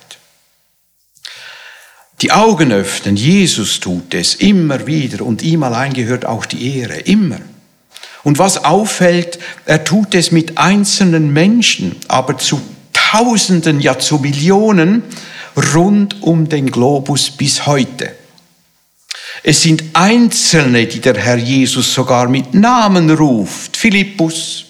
Die 2.21 2.31
Augen 2.31 2.71
öffnen, 2.71 3.17
Jesus 3.17 3.81
tut 3.81 4.13
es 4.13 4.35
immer 4.35 4.87
wieder 4.87 5.25
und 5.25 5.41
ihm 5.41 5.63
allein 5.63 5.91
gehört 5.91 6.23
auch 6.23 6.45
die 6.45 6.77
Ehre, 6.77 6.97
immer. 6.97 7.41
Und 8.23 8.39
was 8.39 8.63
auffällt, 8.63 9.39
er 9.65 9.83
tut 9.83 10.13
es 10.13 10.31
mit 10.31 10.57
einzelnen 10.57 11.33
Menschen, 11.33 11.95
aber 12.07 12.37
zu 12.37 12.61
Tausenden, 12.93 13.81
ja 13.81 13.99
zu 13.99 14.19
Millionen 14.19 15.03
rund 15.73 16.21
um 16.21 16.47
den 16.47 16.71
Globus 16.71 17.31
bis 17.31 17.65
heute. 17.65 18.15
Es 19.43 19.63
sind 19.63 19.83
Einzelne, 19.93 20.85
die 20.85 21.01
der 21.01 21.17
Herr 21.17 21.37
Jesus 21.37 21.93
sogar 21.93 22.29
mit 22.29 22.53
Namen 22.53 23.09
ruft. 23.09 23.75
Philippus, 23.75 24.65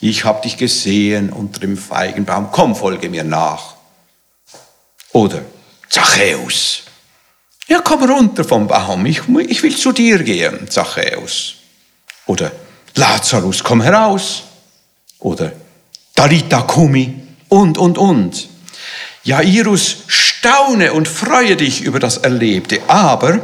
ich 0.00 0.24
habe 0.24 0.42
dich 0.42 0.56
gesehen 0.56 1.30
unter 1.30 1.60
dem 1.60 1.76
Feigenbaum, 1.76 2.48
komm, 2.50 2.74
folge 2.74 3.08
mir 3.08 3.24
nach. 3.24 3.74
Oder 5.12 5.42
Zachäus, 5.90 6.82
ja, 7.68 7.80
komm 7.80 8.10
runter 8.10 8.42
vom 8.44 8.66
Baum, 8.66 9.06
ich, 9.06 9.22
ich 9.48 9.62
will 9.62 9.76
zu 9.76 9.92
dir 9.92 10.22
gehen, 10.22 10.68
Zachäus. 10.68 11.56
Oder 12.26 12.52
Lazarus, 12.94 13.62
komm 13.62 13.82
heraus. 13.82 14.44
Oder 15.18 15.52
Dalita 16.14 16.62
Kumi 16.62 17.22
und, 17.48 17.78
und, 17.78 17.98
und. 17.98 18.48
Jairus, 19.22 20.04
staune 20.06 20.92
und 20.92 21.08
freue 21.08 21.56
dich 21.56 21.80
über 21.80 21.98
das 21.98 22.18
Erlebte, 22.18 22.80
aber 22.88 23.40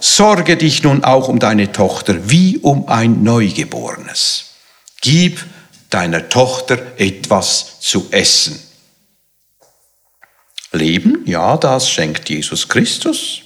sorge 0.00 0.56
dich 0.56 0.82
nun 0.82 1.04
auch 1.04 1.28
um 1.28 1.38
deine 1.38 1.70
Tochter 1.70 2.28
wie 2.28 2.58
um 2.58 2.88
ein 2.88 3.22
Neugeborenes. 3.22 4.46
Gib 5.00 5.44
deiner 5.90 6.28
Tochter 6.28 6.78
etwas 6.96 7.80
zu 7.80 8.08
essen. 8.10 8.60
Leben, 10.72 11.22
ja, 11.26 11.56
das 11.56 11.88
schenkt 11.88 12.28
Jesus 12.28 12.68
Christus. 12.68 13.42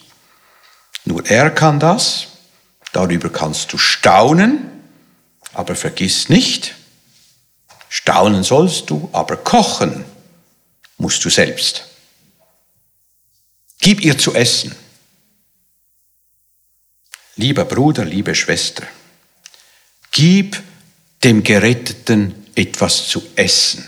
Nur 1.04 1.26
er 1.26 1.50
kann 1.50 1.80
das. 1.80 2.28
Darüber 2.92 3.30
kannst 3.30 3.72
du 3.72 3.78
staunen, 3.78 4.70
aber 5.52 5.74
vergiss 5.74 6.28
nicht, 6.28 6.74
staunen 7.88 8.42
sollst 8.42 8.90
du, 8.90 9.08
aber 9.12 9.36
kochen 9.36 10.04
musst 10.98 11.24
du 11.24 11.30
selbst. 11.30 11.84
Gib 13.80 14.02
ihr 14.02 14.18
zu 14.18 14.34
essen. 14.34 14.74
Lieber 17.36 17.66
Bruder, 17.66 18.04
liebe 18.04 18.34
Schwester, 18.34 18.86
gib 20.10 20.62
dem 21.22 21.42
Geretteten 21.42 22.46
etwas 22.54 23.08
zu 23.08 23.22
essen. 23.36 23.86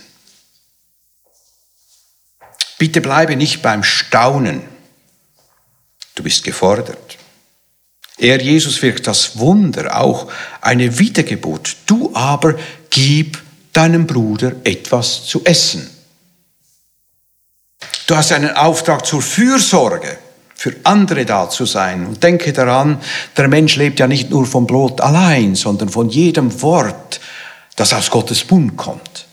Bitte 2.76 3.00
bleibe 3.00 3.36
nicht 3.36 3.62
beim 3.62 3.82
Staunen. 3.82 4.62
Du 6.14 6.22
bist 6.22 6.44
gefordert. 6.44 7.07
Er, 8.18 8.42
Jesus, 8.42 8.82
wirkt 8.82 9.06
das 9.06 9.38
Wunder, 9.38 9.98
auch 10.00 10.26
eine 10.60 10.98
Wiedergeburt. 10.98 11.76
Du 11.86 12.10
aber 12.14 12.54
gib 12.90 13.38
deinem 13.72 14.06
Bruder 14.06 14.52
etwas 14.64 15.24
zu 15.24 15.44
essen. 15.44 15.88
Du 18.06 18.16
hast 18.16 18.32
einen 18.32 18.50
Auftrag 18.50 19.06
zur 19.06 19.22
Fürsorge, 19.22 20.18
für 20.54 20.74
andere 20.82 21.24
da 21.24 21.48
zu 21.48 21.66
sein. 21.66 22.06
Und 22.06 22.22
denke 22.22 22.52
daran, 22.52 23.00
der 23.36 23.46
Mensch 23.46 23.76
lebt 23.76 24.00
ja 24.00 24.08
nicht 24.08 24.30
nur 24.30 24.46
vom 24.46 24.66
Brot 24.66 25.00
allein, 25.00 25.54
sondern 25.54 25.88
von 25.88 26.08
jedem 26.08 26.60
Wort, 26.62 27.20
das 27.76 27.92
aus 27.92 28.10
Gottes 28.10 28.50
Mund 28.50 28.76
kommt. 28.76 29.26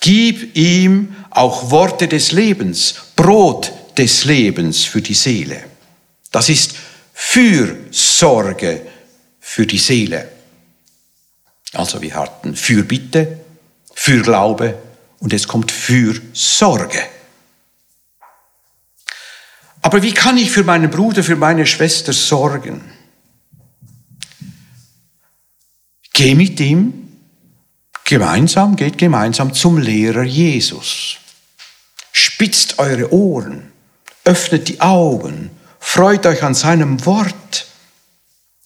Gib 0.00 0.54
ihm 0.54 1.14
auch 1.30 1.70
Worte 1.70 2.08
des 2.08 2.32
Lebens, 2.32 2.96
Brot 3.16 3.72
des 3.96 4.26
Lebens 4.26 4.84
für 4.84 5.00
die 5.00 5.14
Seele. 5.14 5.64
Das 6.30 6.50
ist 6.50 6.74
Fürsorge 7.16 8.86
für 9.40 9.66
die 9.66 9.78
Seele. 9.78 10.28
Also 11.72 12.02
wir 12.02 12.14
hatten 12.16 12.56
Fürbitte, 12.56 13.40
Fürglaube 13.94 14.76
und 15.20 15.32
es 15.32 15.46
kommt 15.46 15.70
Fürsorge. 15.70 17.02
Aber 19.80 20.02
wie 20.02 20.12
kann 20.12 20.36
ich 20.36 20.50
für 20.50 20.64
meinen 20.64 20.90
Bruder, 20.90 21.22
für 21.22 21.36
meine 21.36 21.66
Schwester 21.66 22.12
sorgen? 22.12 22.92
Geh 26.12 26.34
mit 26.34 26.58
ihm 26.58 27.08
gemeinsam, 28.04 28.76
geht 28.76 28.98
gemeinsam 28.98 29.54
zum 29.54 29.78
Lehrer 29.78 30.24
Jesus. 30.24 31.16
Spitzt 32.12 32.78
eure 32.78 33.12
Ohren, 33.12 33.72
öffnet 34.24 34.68
die 34.68 34.80
Augen 34.80 35.50
Freut 35.86 36.26
euch 36.26 36.42
an 36.42 36.54
seinem 36.54 37.04
Wort. 37.06 37.66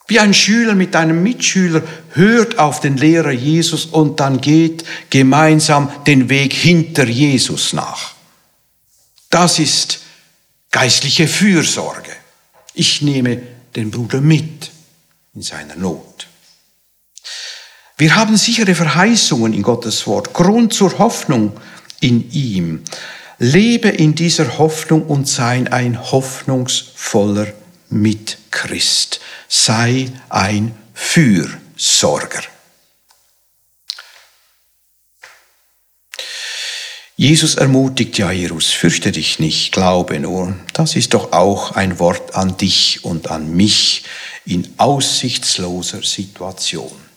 Wie 0.07 0.19
ein 0.19 0.33
Schüler 0.33 0.75
mit 0.75 0.97
einem 0.97 1.23
Mitschüler 1.23 1.83
hört 2.15 2.59
auf 2.59 2.81
den 2.81 2.97
Lehrer 2.97 3.33
Jesus 3.33 3.85
und 3.85 4.21
dann 4.21 4.41
geht 4.41 4.85
gemeinsam 5.11 5.93
den 6.07 6.31
Weg 6.31 6.55
hinter 6.55 7.05
Jesus 7.05 7.75
nach. 7.75 8.15
Das 9.29 9.59
ist 9.59 10.01
geistliche 10.71 11.29
Fürsorge. 11.29 12.13
Ich 12.73 13.03
nehme 13.03 13.43
den 13.77 13.91
Bruder 13.91 14.23
mit 14.23 14.71
in 15.35 15.43
seiner 15.43 15.77
Not. 15.77 16.29
Wir 17.99 18.15
haben 18.15 18.39
sichere 18.39 18.75
Verheißungen 18.75 19.53
in 19.53 19.63
Gottes 19.63 20.07
Wort, 20.07 20.33
Grund 20.33 20.73
zur 20.73 20.97
Hoffnung 20.99 21.53
in 22.01 22.31
ihm. 22.31 22.85
Lebe 23.39 23.89
in 23.89 24.17
dieser 24.17 24.59
Hoffnung 24.59 25.07
und 25.07 25.29
sei 25.29 25.65
ein 25.71 26.11
hoffnungsvoller 26.11 27.47
mit 27.89 28.39
Christ. 28.51 29.21
Sei 29.49 30.11
ein 30.29 30.75
Fürsorger. 30.93 32.43
Jesus 37.17 37.57
ermutigt 37.57 38.19
Jairus, 38.19 38.71
fürchte 38.71 39.13
dich 39.13 39.39
nicht, 39.39 39.73
glaube 39.73 40.19
nur. 40.19 40.57
Das 40.73 40.97
ist 40.97 41.15
doch 41.15 41.33
auch 41.33 41.73
ein 41.73 41.99
Wort 41.99 42.35
an 42.35 42.57
dich 42.57 43.05
und 43.05 43.31
an 43.31 43.57
mich 43.57 44.05
in 44.47 44.73
aussichtsloser 44.79 46.03
Situation. 46.03 47.08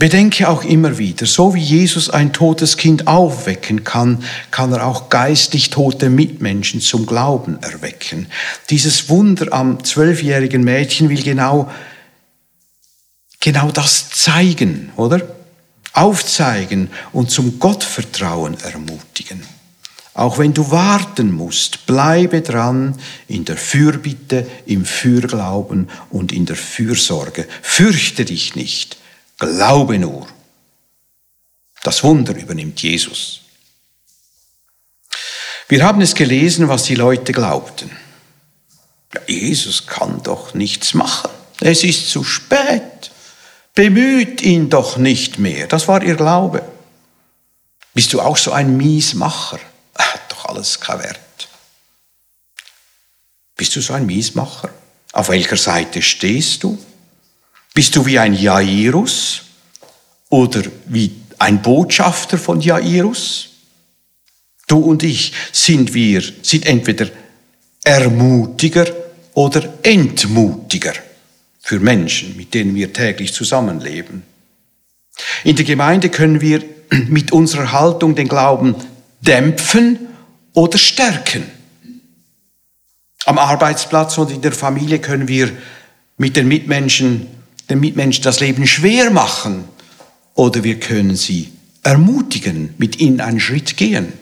Bedenke 0.00 0.48
auch 0.48 0.64
immer 0.64 0.98
wieder, 0.98 1.26
so 1.26 1.54
wie 1.54 1.60
Jesus 1.60 2.10
ein 2.10 2.32
totes 2.32 2.76
Kind 2.76 3.06
aufwecken 3.06 3.84
kann, 3.84 4.24
kann 4.50 4.72
er 4.72 4.84
auch 4.84 5.10
geistlich 5.10 5.70
tote 5.70 6.10
Mitmenschen 6.10 6.80
zum 6.80 7.06
Glauben 7.06 7.62
erwecken. 7.62 8.26
Dieses 8.70 9.08
Wunder 9.08 9.52
am 9.52 9.84
zwölfjährigen 9.84 10.64
Mädchen 10.64 11.08
will 11.08 11.22
genau, 11.22 11.70
genau 13.40 13.70
das 13.70 14.10
zeigen, 14.10 14.90
oder? 14.96 15.20
aufzeigen 15.92 16.88
und 17.12 17.30
zum 17.30 17.58
Gottvertrauen 17.58 18.56
ermutigen. 18.60 19.42
Auch 20.14 20.38
wenn 20.38 20.54
du 20.54 20.70
warten 20.70 21.32
musst, 21.32 21.86
bleibe 21.86 22.42
dran 22.42 22.96
in 23.28 23.44
der 23.44 23.56
Fürbitte, 23.56 24.46
im 24.66 24.84
Fürglauben 24.84 25.88
und 26.10 26.32
in 26.32 26.46
der 26.46 26.56
Fürsorge. 26.56 27.46
Fürchte 27.62 28.24
dich 28.24 28.54
nicht, 28.54 28.96
glaube 29.40 29.98
nur. 29.98 30.28
Das 31.82 32.04
Wunder 32.04 32.36
übernimmt 32.36 32.80
Jesus. 32.80 33.40
Wir 35.68 35.84
haben 35.84 36.00
es 36.00 36.14
gelesen, 36.14 36.68
was 36.68 36.84
die 36.84 36.94
Leute 36.94 37.32
glaubten. 37.32 37.90
Jesus 39.26 39.86
kann 39.86 40.22
doch 40.22 40.54
nichts 40.54 40.94
machen. 40.94 41.30
Es 41.60 41.82
ist 41.82 42.10
zu 42.10 42.22
spät. 42.22 43.10
Bemüht 43.74 44.42
ihn 44.42 44.70
doch 44.70 44.96
nicht 44.96 45.38
mehr. 45.38 45.66
Das 45.66 45.88
war 45.88 46.02
ihr 46.02 46.16
Glaube. 46.16 46.62
Bist 47.94 48.12
du 48.12 48.20
auch 48.20 48.36
so 48.36 48.52
ein 48.52 48.76
Miesmacher? 48.76 49.58
Hat 49.96 50.20
doch 50.30 50.46
alles 50.46 50.80
kein 50.80 51.00
Wert. 51.00 51.48
Bist 53.56 53.74
du 53.76 53.80
so 53.80 53.92
ein 53.92 54.06
Miesmacher? 54.06 54.70
Auf 55.12 55.28
welcher 55.28 55.56
Seite 55.56 56.02
stehst 56.02 56.62
du? 56.62 56.78
Bist 57.74 57.94
du 57.96 58.04
wie 58.06 58.18
ein 58.18 58.34
Jairus 58.34 59.42
oder 60.28 60.62
wie 60.86 61.12
ein 61.38 61.62
Botschafter 61.62 62.38
von 62.38 62.60
Jairus? 62.60 63.48
Du 64.66 64.78
und 64.78 65.02
ich 65.02 65.32
sind 65.52 65.94
wir, 65.94 66.22
sind 66.42 66.66
entweder 66.66 67.08
Ermutiger 67.82 68.86
oder 69.34 69.78
Entmutiger 69.82 70.92
für 71.60 71.80
Menschen, 71.80 72.36
mit 72.36 72.54
denen 72.54 72.74
wir 72.74 72.92
täglich 72.92 73.32
zusammenleben. 73.32 74.22
In 75.44 75.56
der 75.56 75.64
Gemeinde 75.64 76.08
können 76.08 76.40
wir 76.40 76.62
mit 77.08 77.32
unserer 77.32 77.72
Haltung 77.72 78.14
den 78.14 78.28
Glauben 78.28 78.74
dämpfen 79.20 79.98
oder 80.54 80.78
stärken. 80.78 81.44
Am 83.26 83.38
Arbeitsplatz 83.38 84.18
und 84.18 84.30
in 84.30 84.40
der 84.40 84.52
Familie 84.52 84.98
können 84.98 85.28
wir 85.28 85.50
mit 86.16 86.36
den 86.36 86.48
Mitmenschen, 86.48 87.26
den 87.70 87.80
Mitmenschen 87.80 88.24
das 88.24 88.40
Leben 88.40 88.66
schwer 88.66 89.10
machen 89.10 89.68
oder 90.34 90.64
wir 90.64 90.78
können 90.78 91.16
sie 91.16 91.52
ermutigen, 91.82 92.74
mit 92.78 93.00
ihnen 93.00 93.20
einen 93.20 93.40
Schritt 93.40 93.76
gehen. 93.76 94.12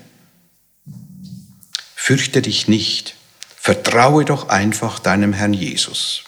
Fürchte 1.95 2.43
dich 2.43 2.69
nicht, 2.69 3.17
vertraue 3.57 4.25
doch 4.25 4.49
einfach 4.49 4.99
deinem 4.99 5.33
Herrn 5.33 5.55
Jesus. 5.55 6.23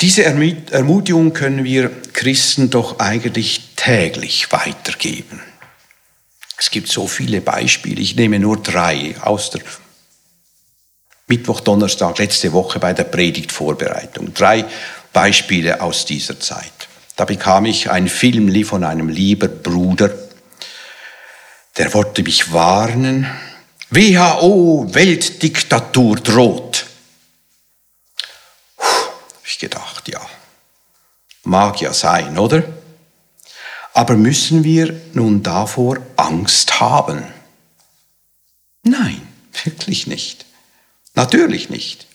Diese 0.00 0.24
Ermutigung 0.24 1.34
können 1.34 1.64
wir 1.64 1.90
Christen 2.12 2.70
doch 2.70 3.00
eigentlich 3.00 3.60
täglich 3.76 4.50
weitergeben. 4.50 5.40
Es 6.56 6.70
gibt 6.70 6.88
so 6.88 7.06
viele 7.06 7.40
Beispiele. 7.40 8.00
Ich 8.00 8.16
nehme 8.16 8.38
nur 8.38 8.56
drei 8.56 9.14
aus 9.20 9.50
der 9.50 9.60
Mittwoch, 11.30 11.60
Donnerstag, 11.60 12.18
letzte 12.18 12.52
Woche 12.52 12.78
bei 12.78 12.92
der 12.92 13.04
Predigtvorbereitung. 13.04 14.34
Drei 14.34 14.66
Beispiele 15.12 15.80
aus 15.80 16.04
dieser 16.04 16.38
Zeit. 16.38 16.72
Da 17.16 17.24
bekam 17.24 17.64
ich 17.64 17.90
ein 17.90 18.08
Film 18.08 18.64
von 18.64 18.84
einem 18.84 19.08
lieben 19.08 19.62
Bruder, 19.62 20.10
der 21.78 21.94
wollte 21.94 22.22
mich 22.22 22.52
warnen. 22.52 23.26
WHO, 23.90 24.86
Weltdiktatur 24.92 26.16
droht 26.16 26.84
ich 29.50 29.58
gedacht, 29.58 30.08
ja, 30.08 30.20
mag 31.42 31.80
ja 31.80 31.92
sein, 31.92 32.38
oder? 32.38 32.62
Aber 33.92 34.16
müssen 34.16 34.62
wir 34.62 35.00
nun 35.12 35.42
davor 35.42 35.98
Angst 36.16 36.80
haben? 36.80 37.24
Nein, 38.84 39.26
wirklich 39.64 40.06
nicht. 40.06 40.46
Natürlich 41.20 41.70
nicht. 41.70 42.06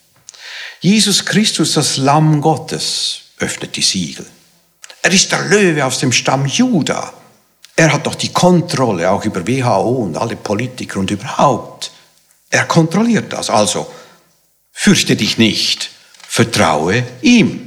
Jesus 0.80 1.26
Christus, 1.26 1.74
das 1.74 1.98
Lamm 1.98 2.42
Gottes, 2.42 3.22
öffnet 3.38 3.76
die 3.76 3.82
Siegel. 3.82 4.26
Er 5.02 5.12
ist 5.12 5.32
der 5.32 5.46
Löwe 5.46 5.86
aus 5.86 6.00
dem 6.00 6.12
Stamm 6.12 6.46
Juda. 6.46 7.14
Er 7.76 7.94
hat 7.94 8.08
doch 8.08 8.16
die 8.16 8.34
Kontrolle 8.34 9.12
auch 9.12 9.24
über 9.24 9.48
WHO 9.48 10.04
und 10.06 10.18
alle 10.18 10.36
Politiker 10.36 11.00
und 11.00 11.12
überhaupt. 11.12 11.92
Er 12.50 12.66
kontrolliert 12.66 13.32
das. 13.32 13.50
Also, 13.50 13.86
fürchte 14.72 15.16
dich 15.16 15.38
nicht 15.38 15.92
vertraue 16.36 17.06
ihm. 17.22 17.66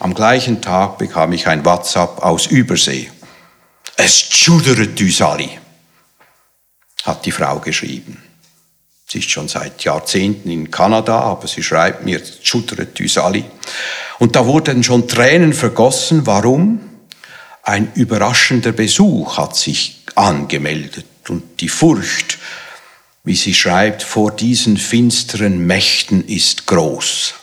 Am 0.00 0.14
gleichen 0.14 0.60
Tag 0.60 0.98
bekam 0.98 1.32
ich 1.32 1.46
ein 1.46 1.64
WhatsApp 1.64 2.18
aus 2.24 2.46
Übersee. 2.46 3.08
Es 3.96 4.18
schudert 4.18 5.00
uns 5.00 5.22
alle, 5.22 5.48
hat 7.04 7.24
die 7.24 7.30
Frau 7.30 7.60
geschrieben. 7.60 8.31
Sie 9.12 9.18
ist 9.18 9.30
schon 9.30 9.46
seit 9.48 9.84
Jahrzehnten 9.84 10.50
in 10.50 10.70
Kanada, 10.70 11.20
aber 11.20 11.46
sie 11.46 11.62
schreibt 11.62 12.02
mir, 12.02 12.22
es 12.22 12.38
schudert 12.42 12.98
uns 12.98 13.18
alle. 13.18 13.44
Und 14.18 14.36
da 14.36 14.46
wurden 14.46 14.82
schon 14.82 15.06
Tränen 15.06 15.52
vergossen. 15.52 16.26
Warum? 16.26 16.80
Ein 17.62 17.92
überraschender 17.94 18.72
Besuch 18.72 19.36
hat 19.36 19.54
sich 19.54 20.02
angemeldet 20.14 21.04
und 21.28 21.60
die 21.60 21.68
Furcht 21.68 22.38
wie 23.24 23.36
sie 23.36 23.54
schreibt, 23.54 24.02
vor 24.02 24.32
diesen 24.32 24.76
finsteren 24.76 25.66
Mächten 25.66 26.26
ist 26.26 26.66
groß. 26.66 27.34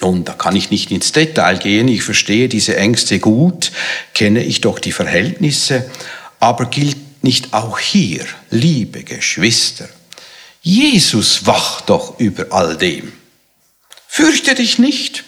Nun, 0.00 0.24
da 0.24 0.32
kann 0.32 0.56
ich 0.56 0.70
nicht 0.70 0.90
ins 0.90 1.12
Detail 1.12 1.58
gehen, 1.58 1.88
ich 1.88 2.02
verstehe 2.02 2.48
diese 2.48 2.76
Ängste 2.76 3.18
gut, 3.18 3.72
kenne 4.14 4.44
ich 4.44 4.60
doch 4.60 4.78
die 4.78 4.92
Verhältnisse, 4.92 5.90
aber 6.38 6.66
gilt 6.66 7.22
nicht 7.22 7.54
auch 7.54 7.78
hier, 7.78 8.24
liebe 8.50 9.02
Geschwister, 9.04 9.88
Jesus 10.66 11.46
wacht 11.46 11.90
doch 11.90 12.18
über 12.18 12.46
all 12.50 12.76
dem. 12.76 13.12
Fürchte 14.08 14.52
dich 14.56 14.80
nicht, 14.80 15.22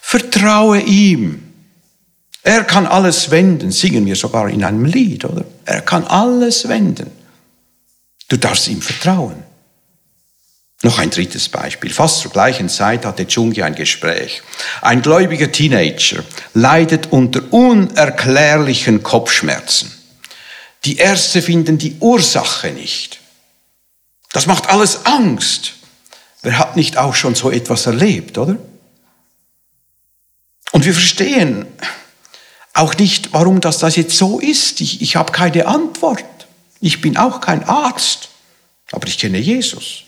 vertraue 0.00 0.80
ihm. 0.80 1.52
Er 2.42 2.64
kann 2.64 2.88
alles 2.88 3.30
wenden, 3.30 3.70
singen 3.70 4.06
wir 4.06 4.16
sogar 4.16 4.48
in 4.48 4.64
einem 4.64 4.86
Lied, 4.86 5.24
oder? 5.24 5.44
Er 5.64 5.82
kann 5.82 6.04
alles 6.04 6.66
wenden. 6.66 7.12
Du 8.26 8.36
darfst 8.36 8.66
ihm 8.66 8.82
vertrauen. 8.82 9.44
Noch 10.82 10.98
ein 10.98 11.10
drittes 11.10 11.48
Beispiel. 11.48 11.90
Fast 11.90 12.18
zur 12.18 12.32
gleichen 12.32 12.68
Zeit 12.68 13.04
hatte 13.04 13.24
Chungi 13.24 13.62
ein 13.62 13.76
Gespräch. 13.76 14.42
Ein 14.82 15.00
gläubiger 15.00 15.52
Teenager 15.52 16.24
leidet 16.54 17.12
unter 17.12 17.52
unerklärlichen 17.52 19.04
Kopfschmerzen. 19.04 19.92
Die 20.84 20.96
Ärzte 20.96 21.40
finden 21.40 21.78
die 21.78 21.98
Ursache 22.00 22.72
nicht. 22.72 23.17
Das 24.32 24.46
macht 24.46 24.68
alles 24.68 25.06
Angst. 25.06 25.74
Wer 26.42 26.58
hat 26.58 26.76
nicht 26.76 26.98
auch 26.98 27.14
schon 27.14 27.34
so 27.34 27.50
etwas 27.50 27.86
erlebt, 27.86 28.38
oder? 28.38 28.56
Und 30.72 30.84
wir 30.84 30.92
verstehen 30.92 31.66
auch 32.74 32.96
nicht, 32.96 33.32
warum 33.32 33.60
das, 33.60 33.78
das 33.78 33.96
jetzt 33.96 34.16
so 34.16 34.38
ist. 34.38 34.80
Ich, 34.80 35.02
ich 35.02 35.16
habe 35.16 35.32
keine 35.32 35.66
Antwort. 35.66 36.24
Ich 36.80 37.00
bin 37.00 37.16
auch 37.16 37.40
kein 37.40 37.64
Arzt, 37.64 38.28
aber 38.92 39.08
ich 39.08 39.18
kenne 39.18 39.38
Jesus. 39.38 40.04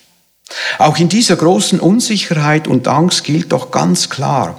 Auch 0.79 0.99
in 0.99 1.09
dieser 1.09 1.37
großen 1.37 1.81
Unsicherheit 1.81 2.69
und 2.69 2.87
Angst 2.87 3.25
gilt 3.25 3.53
doch 3.53 3.71
ganz 3.71 4.09
klar, 4.09 4.59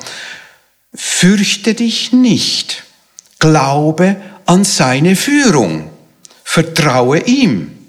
fürchte 0.94 1.74
dich 1.74 2.12
nicht, 2.12 2.84
glaube 3.40 4.18
an 4.46 4.64
seine 4.64 5.16
Führung, 5.16 5.90
vertraue 6.44 7.20
ihm. 7.20 7.81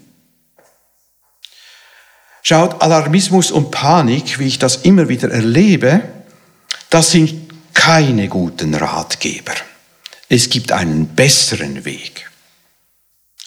Schaut, 2.45 2.81
Alarmismus 2.81 3.51
und 3.51 3.71
Panik, 3.71 4.37
wie 4.37 4.47
ich 4.47 4.59
das 4.59 4.75
immer 4.75 5.07
wieder 5.07 5.31
erlebe, 5.31 6.01
das 6.89 7.11
sind 7.11 7.49
keine 7.73 8.27
guten 8.27 8.75
Ratgeber. 8.75 9.53
Es 10.27 10.49
gibt 10.49 10.73
einen 10.73 11.07
besseren 11.07 11.85
Weg. 11.85 12.29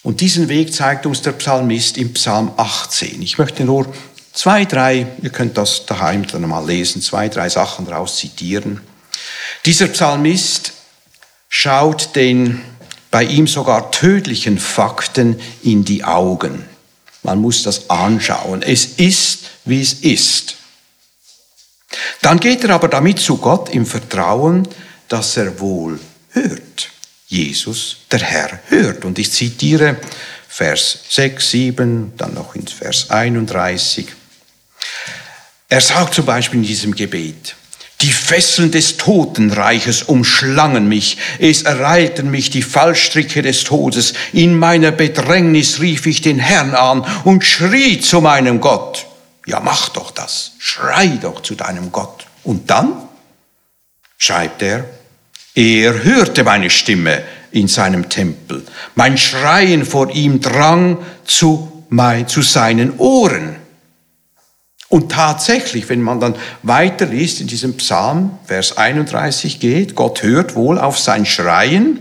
Und 0.02 0.22
diesen 0.22 0.48
Weg 0.48 0.72
zeigt 0.72 1.04
uns 1.04 1.20
der 1.20 1.32
Psalmist 1.32 1.98
im 1.98 2.14
Psalm 2.14 2.50
18. 2.56 3.20
Ich 3.20 3.36
möchte 3.36 3.64
nur 3.64 3.92
zwei, 4.32 4.64
drei, 4.64 5.06
ihr 5.20 5.30
könnt 5.30 5.58
das 5.58 5.84
daheim 5.84 6.26
dann 6.26 6.48
mal 6.48 6.64
lesen, 6.64 7.02
zwei, 7.02 7.28
drei 7.28 7.50
Sachen 7.50 7.84
daraus 7.84 8.16
zitieren. 8.16 8.80
Dieser 9.66 9.88
Psalmist 9.88 10.72
schaut 11.50 12.16
den 12.16 12.62
bei 13.10 13.24
ihm 13.24 13.46
sogar 13.46 13.90
tödlichen 13.90 14.58
Fakten 14.58 15.38
in 15.62 15.84
die 15.84 16.02
Augen. 16.02 16.64
Man 17.26 17.40
muss 17.40 17.64
das 17.64 17.90
anschauen. 17.90 18.62
Es 18.62 18.84
ist, 18.84 19.40
wie 19.64 19.82
es 19.82 19.94
ist. 19.94 20.54
Dann 22.22 22.38
geht 22.38 22.62
er 22.62 22.70
aber 22.70 22.86
damit 22.86 23.18
zu 23.18 23.38
Gott 23.38 23.68
im 23.70 23.84
Vertrauen, 23.84 24.68
dass 25.08 25.36
er 25.36 25.58
wohl 25.58 25.98
hört. 26.30 26.90
Jesus, 27.26 27.96
der 28.12 28.20
Herr, 28.20 28.60
hört. 28.68 29.04
Und 29.04 29.18
ich 29.18 29.32
zitiere 29.32 29.96
Vers 30.48 31.00
6, 31.10 31.50
7, 31.50 32.12
dann 32.16 32.34
noch 32.34 32.54
ins 32.54 32.70
Vers 32.70 33.10
31. 33.10 34.06
Er 35.68 35.80
sagt 35.80 36.14
zum 36.14 36.26
Beispiel 36.26 36.60
in 36.60 36.66
diesem 36.66 36.94
Gebet, 36.94 37.56
die 38.02 38.12
Fesseln 38.12 38.70
des 38.70 38.98
Totenreiches 38.98 40.02
umschlangen 40.02 40.86
mich, 40.86 41.16
es 41.38 41.62
ereilten 41.62 42.30
mich 42.30 42.50
die 42.50 42.62
Fallstricke 42.62 43.40
des 43.40 43.64
Todes. 43.64 44.12
In 44.32 44.58
meiner 44.58 44.92
Bedrängnis 44.92 45.80
rief 45.80 46.06
ich 46.06 46.20
den 46.20 46.38
Herrn 46.38 46.74
an 46.74 47.06
und 47.24 47.44
schrie 47.44 48.00
zu 48.00 48.20
meinem 48.20 48.60
Gott. 48.60 49.06
Ja, 49.46 49.60
mach 49.60 49.88
doch 49.90 50.10
das, 50.10 50.52
schrei 50.58 51.06
doch 51.22 51.40
zu 51.40 51.54
deinem 51.54 51.90
Gott. 51.90 52.26
Und 52.44 52.68
dann 52.68 52.92
schreibt 54.18 54.62
er, 54.62 54.84
er 55.54 56.04
hörte 56.04 56.44
meine 56.44 56.68
Stimme 56.68 57.22
in 57.50 57.68
seinem 57.68 58.10
Tempel. 58.10 58.62
Mein 58.94 59.16
Schreien 59.16 59.86
vor 59.86 60.10
ihm 60.10 60.40
drang 60.40 60.98
zu, 61.24 61.84
mein, 61.88 62.28
zu 62.28 62.42
seinen 62.42 62.98
Ohren. 62.98 63.56
Und 64.96 65.12
tatsächlich, 65.12 65.90
wenn 65.90 66.00
man 66.00 66.20
dann 66.20 66.34
weiterliest 66.62 67.42
in 67.42 67.48
diesem 67.48 67.76
Psalm, 67.76 68.38
Vers 68.46 68.78
31 68.78 69.60
geht, 69.60 69.94
Gott 69.94 70.22
hört 70.22 70.54
wohl 70.54 70.78
auf 70.78 70.98
sein 70.98 71.26
Schreien. 71.26 72.00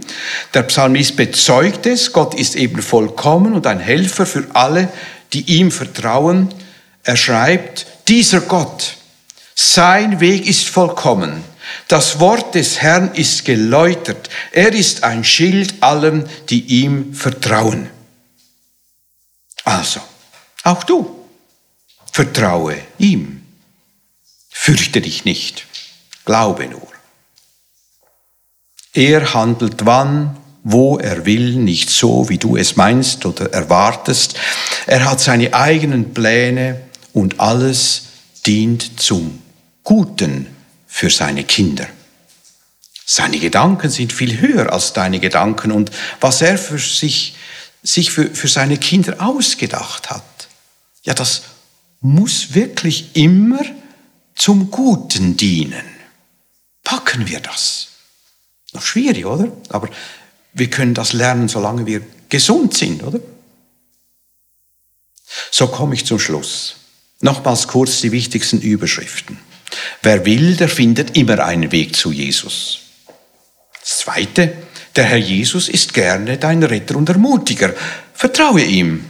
Der 0.53 0.63
Psalmist 0.63 1.17
bezeugt 1.17 1.87
es, 1.87 2.13
Gott 2.13 2.33
ist 2.33 2.55
eben 2.55 2.81
vollkommen 2.81 3.53
und 3.53 3.67
ein 3.67 3.81
Helfer 3.81 4.25
für 4.25 4.45
alle, 4.53 4.87
die 5.33 5.41
ihm 5.57 5.71
vertrauen. 5.71 6.53
Er 7.03 7.17
schreibt, 7.17 7.85
dieser 8.07 8.39
Gott, 8.39 8.95
sein 9.53 10.21
Weg 10.21 10.47
ist 10.47 10.69
vollkommen. 10.69 11.43
Das 11.89 12.21
Wort 12.21 12.55
des 12.55 12.81
Herrn 12.81 13.11
ist 13.13 13.43
geläutert. 13.43 14.29
Er 14.53 14.71
ist 14.71 15.03
ein 15.03 15.25
Schild 15.25 15.83
allem, 15.83 16.23
die 16.49 16.61
ihm 16.61 17.13
vertrauen. 17.13 17.89
Also, 19.65 19.99
auch 20.63 20.85
du, 20.85 21.14
vertraue 22.15 22.77
ihm. 22.97 23.41
Fürchte 24.49 25.01
dich 25.01 25.25
nicht, 25.25 25.65
glaube 26.23 26.65
nur. 26.65 26.87
Er 28.93 29.33
handelt 29.33 29.85
wann, 29.85 30.37
wo 30.63 30.97
er 30.97 31.25
will, 31.25 31.55
nicht 31.55 31.89
so, 31.89 32.29
wie 32.29 32.37
du 32.37 32.55
es 32.55 32.77
meinst 32.77 33.25
oder 33.25 33.51
erwartest. 33.51 34.35
Er 34.87 35.03
hat 35.03 35.19
seine 35.19 35.53
eigenen 35.53 36.13
Pläne 36.13 36.83
und 37.11 37.41
alles 37.41 38.03
dient 38.45 38.97
zum 38.97 39.41
Guten 39.83 40.47
für 40.87 41.09
seine 41.09 41.43
Kinder. 41.43 41.85
Seine 43.05 43.39
Gedanken 43.39 43.89
sind 43.89 44.13
viel 44.13 44.39
höher 44.39 44.71
als 44.71 44.93
deine 44.93 45.19
Gedanken 45.19 45.73
und 45.73 45.91
was 46.21 46.41
er 46.41 46.57
für 46.57 46.79
sich, 46.79 47.35
sich 47.83 48.09
für, 48.09 48.33
für 48.33 48.47
seine 48.47 48.77
Kinder 48.77 49.17
ausgedacht 49.19 50.09
hat, 50.09 50.23
ja, 51.03 51.13
das 51.13 51.41
muss 52.05 52.53
wirklich 52.53 53.15
immer 53.15 53.61
zum 54.35 54.69
Guten 54.69 55.37
dienen. 55.37 55.83
Packen 56.83 57.27
wir 57.27 57.39
das? 57.39 57.87
Noch 58.73 58.83
schwierig, 58.83 59.25
oder? 59.25 59.51
Aber 59.69 59.89
wir 60.53 60.69
können 60.69 60.93
das 60.93 61.13
lernen, 61.13 61.47
solange 61.47 61.85
wir 61.85 62.01
gesund 62.29 62.75
sind, 62.75 63.03
oder? 63.03 63.19
So 65.49 65.67
komme 65.67 65.95
ich 65.95 66.05
zum 66.05 66.19
Schluss. 66.19 66.75
Nochmals 67.21 67.67
kurz 67.67 68.01
die 68.01 68.11
wichtigsten 68.11 68.61
Überschriften. 68.61 69.39
Wer 70.03 70.25
will, 70.25 70.55
der 70.55 70.69
findet 70.69 71.17
immer 71.17 71.43
einen 71.43 71.71
Weg 71.71 71.95
zu 71.95 72.11
Jesus. 72.11 72.81
Das 73.79 73.99
Zweite, 73.99 74.53
der 74.95 75.05
Herr 75.05 75.17
Jesus 75.17 75.69
ist 75.69 75.93
gerne 75.93 76.37
dein 76.37 76.61
Retter 76.61 76.95
und 76.97 77.09
Ermutiger. 77.09 77.73
Vertraue 78.13 78.63
ihm. 78.63 79.05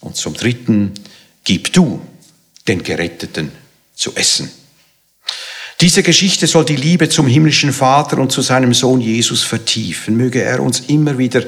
Und 0.00 0.16
zum 0.16 0.32
Dritten, 0.34 0.94
gib 1.44 1.72
du 1.74 2.00
den 2.68 2.82
Geretteten 2.82 3.52
zu 3.94 4.14
essen. 4.14 4.50
Diese 5.80 6.02
Geschichte 6.02 6.46
soll 6.46 6.66
die 6.66 6.76
Liebe 6.76 7.08
zum 7.08 7.26
himmlischen 7.26 7.72
Vater 7.72 8.18
und 8.18 8.30
zu 8.30 8.42
seinem 8.42 8.74
Sohn 8.74 9.00
Jesus 9.00 9.42
vertiefen. 9.42 10.16
Möge 10.16 10.42
er 10.42 10.60
uns 10.60 10.80
immer 10.80 11.16
wieder 11.16 11.42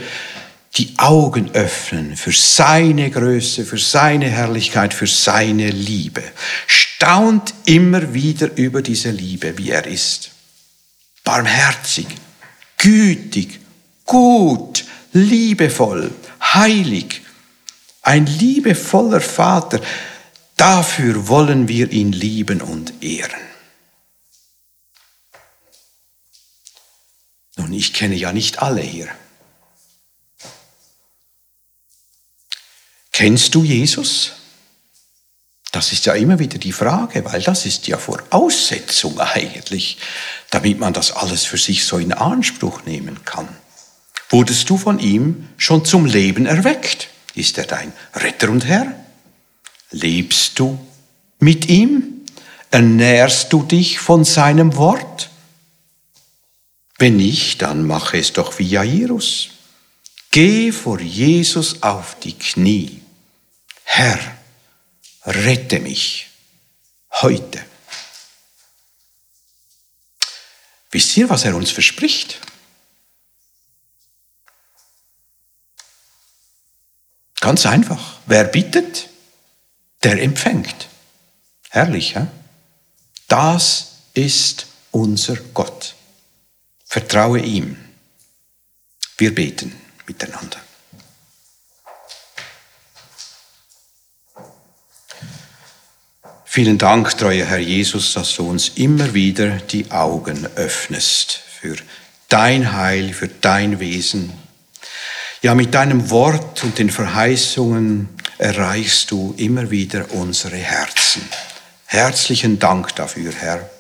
die 0.77 0.95
Augen 0.97 1.51
öffnen 1.53 2.17
für 2.17 2.33
seine 2.33 3.11
Größe, 3.11 3.67
für 3.67 3.77
seine 3.79 4.31
Herrlichkeit, 4.31 4.95
für 4.95 5.07
seine 5.07 5.69
Liebe. 5.69 6.23
Staunt 6.67 7.53
immer 7.67 8.15
wieder 8.15 8.57
über 8.57 8.81
diese 8.81 9.11
Liebe, 9.11 9.59
wie 9.59 9.71
er 9.71 9.87
ist. 9.87 10.31
Barmherzig, 11.25 12.07
gütig, 12.79 13.61
gut, 14.07 14.87
liebevoll, 15.13 16.11
heilig. 16.41 17.21
Ein 18.01 18.27
liebevoller 18.27 19.21
Vater. 19.21 19.79
Dafür 20.63 21.27
wollen 21.27 21.67
wir 21.67 21.91
ihn 21.91 22.13
lieben 22.13 22.61
und 22.61 23.03
ehren. 23.03 23.41
Nun, 27.57 27.73
ich 27.73 27.93
kenne 27.93 28.15
ja 28.15 28.33
nicht 28.33 28.63
alle 28.63 28.81
hier. 28.81 29.09
Kennst 33.11 33.57
du 33.57 33.65
Jesus? 33.65 34.35
Das 35.73 35.91
ist 35.91 36.07
ja 36.07 36.15
immer 36.15 36.39
wieder 36.39 36.59
die 36.59 36.71
Frage, 36.71 37.25
weil 37.25 37.43
das 37.43 37.67
ist 37.67 37.89
ja 37.89 37.99
Voraussetzung 37.99 39.19
eigentlich, 39.19 39.99
damit 40.51 40.79
man 40.79 40.93
das 40.93 41.11
alles 41.11 41.45
für 41.45 41.59
sich 41.59 41.85
so 41.85 41.99
in 41.99 42.13
Anspruch 42.13 42.85
nehmen 42.85 43.25
kann. 43.25 43.49
Wurdest 44.29 44.71
du 44.71 44.79
von 44.79 45.01
ihm 45.01 45.49
schon 45.57 45.85
zum 45.85 46.07
Leben 46.07 46.47
erweckt? 46.47 47.09
Ist 47.35 47.59
er 47.59 47.67
dein 47.67 47.93
Retter 48.15 48.49
und 48.49 48.65
Herr? 48.65 49.02
Lebst 49.93 50.59
du 50.59 50.79
mit 51.39 51.69
ihm? 51.69 52.25
Ernährst 52.71 53.53
du 53.53 53.63
dich 53.63 53.99
von 53.99 54.25
seinem 54.25 54.77
Wort? 54.77 55.31
Wenn 56.99 57.17
nicht, 57.17 57.63
dann 57.63 57.87
mache 57.87 58.19
es 58.19 58.33
doch 58.33 58.59
wie 58.59 58.69
Jairus. 58.69 59.51
Geh 60.31 60.73
vor 60.73 61.01
Jesus 61.01 61.83
auf 61.83 62.17
die 62.21 62.33
Knie 62.33 63.03
Herr, 63.95 64.39
rette 65.27 65.79
mich 65.79 66.31
heute. 67.11 67.63
Wisst 70.91 71.15
ihr, 71.19 71.29
was 71.29 71.45
er 71.45 71.55
uns 71.55 71.71
verspricht? 71.71 72.41
Ganz 77.41 77.67
einfach. 77.67 78.17
Wer 78.25 78.45
bittet, 78.45 79.11
der 80.03 80.21
empfängt. 80.21 80.89
Herrlich, 81.71 82.17
hä? 82.17 82.27
Das 83.29 83.93
ist 84.15 84.67
unser 84.91 85.37
Gott. 85.55 85.95
Vertraue 86.85 87.41
ihm. 87.41 87.77
Wir 89.17 89.35
beten 89.35 89.73
miteinander. 90.07 90.59
Vielen 96.45 96.77
Dank, 96.77 97.17
treuer 97.17 97.47
Herr 97.47 97.59
Jesus, 97.59 98.13
dass 98.13 98.37
du 98.37 98.47
uns 98.47 98.73
immer 98.75 99.15
wieder 99.15 99.57
die 99.57 99.91
Augen 99.91 100.47
öffnest 100.55 101.33
für 101.33 101.77
dein 102.29 102.75
Heil, 102.75 103.15
für 103.15 103.29
dein 103.29 103.81
Wesen. 103.81 104.35
Ja, 105.41 105.55
mit 105.55 105.73
deinem 105.73 106.11
Wort 106.11 106.63
und 106.63 106.79
den 106.79 106.91
Verheißungen 106.91 108.11
erreichst 108.43 109.13
du 109.13 109.35
immer 109.37 109.71
wieder 109.71 110.11
unsere 110.15 110.57
Herzen. 110.57 111.23
Herzlichen 111.87 112.59
Dank 112.59 112.97
dafür, 112.97 113.33
Herr. 113.33 113.71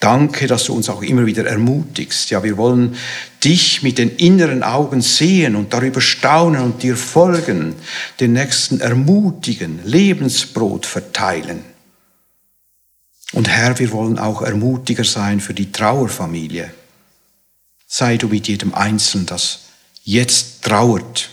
Danke, 0.00 0.46
dass 0.46 0.64
du 0.64 0.74
uns 0.74 0.88
auch 0.88 1.02
immer 1.02 1.26
wieder 1.26 1.46
ermutigst. 1.46 2.30
Ja, 2.30 2.42
wir 2.42 2.56
wollen 2.56 2.96
dich 3.44 3.82
mit 3.82 3.98
den 3.98 4.16
inneren 4.16 4.62
Augen 4.62 5.02
sehen 5.02 5.56
und 5.56 5.74
darüber 5.74 6.00
staunen 6.00 6.62
und 6.62 6.82
dir 6.82 6.96
folgen, 6.96 7.74
den 8.18 8.32
Nächsten 8.32 8.80
ermutigen, 8.80 9.80
Lebensbrot 9.84 10.86
verteilen. 10.86 11.62
Und 13.32 13.48
Herr, 13.48 13.78
wir 13.78 13.92
wollen 13.92 14.18
auch 14.18 14.40
Ermutiger 14.40 15.04
sein 15.04 15.38
für 15.38 15.54
die 15.54 15.70
Trauerfamilie. 15.70 16.72
Sei 17.86 18.16
du 18.16 18.28
mit 18.28 18.48
jedem 18.48 18.72
Einzelnen, 18.72 19.26
das 19.26 19.60
jetzt 20.02 20.62
trauert. 20.62 21.28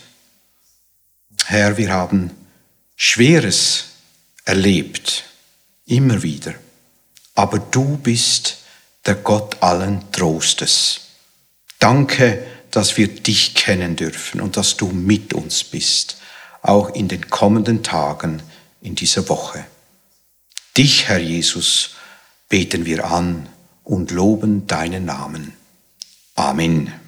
Herr, 1.45 1.77
wir 1.77 1.91
haben 1.91 2.31
Schweres 3.01 3.85
erlebt, 4.43 5.23
immer 5.85 6.21
wieder. 6.21 6.53
Aber 7.33 7.57
du 7.57 7.95
bist 7.95 8.57
der 9.05 9.15
Gott 9.15 9.63
allen 9.63 10.11
Trostes. 10.11 10.99
Danke, 11.79 12.45
dass 12.71 12.97
wir 12.97 13.07
dich 13.07 13.55
kennen 13.55 13.95
dürfen 13.95 14.41
und 14.41 14.57
dass 14.57 14.75
du 14.75 14.87
mit 14.87 15.33
uns 15.33 15.63
bist, 15.63 16.17
auch 16.61 16.89
in 16.89 17.07
den 17.07 17.29
kommenden 17.29 17.83
Tagen 17.83 18.43
in 18.81 18.95
dieser 18.95 19.29
Woche. 19.29 19.65
Dich, 20.75 21.07
Herr 21.07 21.19
Jesus, 21.19 21.91
beten 22.49 22.85
wir 22.85 23.05
an 23.05 23.47
und 23.85 24.11
loben 24.11 24.67
deinen 24.67 25.05
Namen. 25.05 25.53
Amen. 26.35 26.98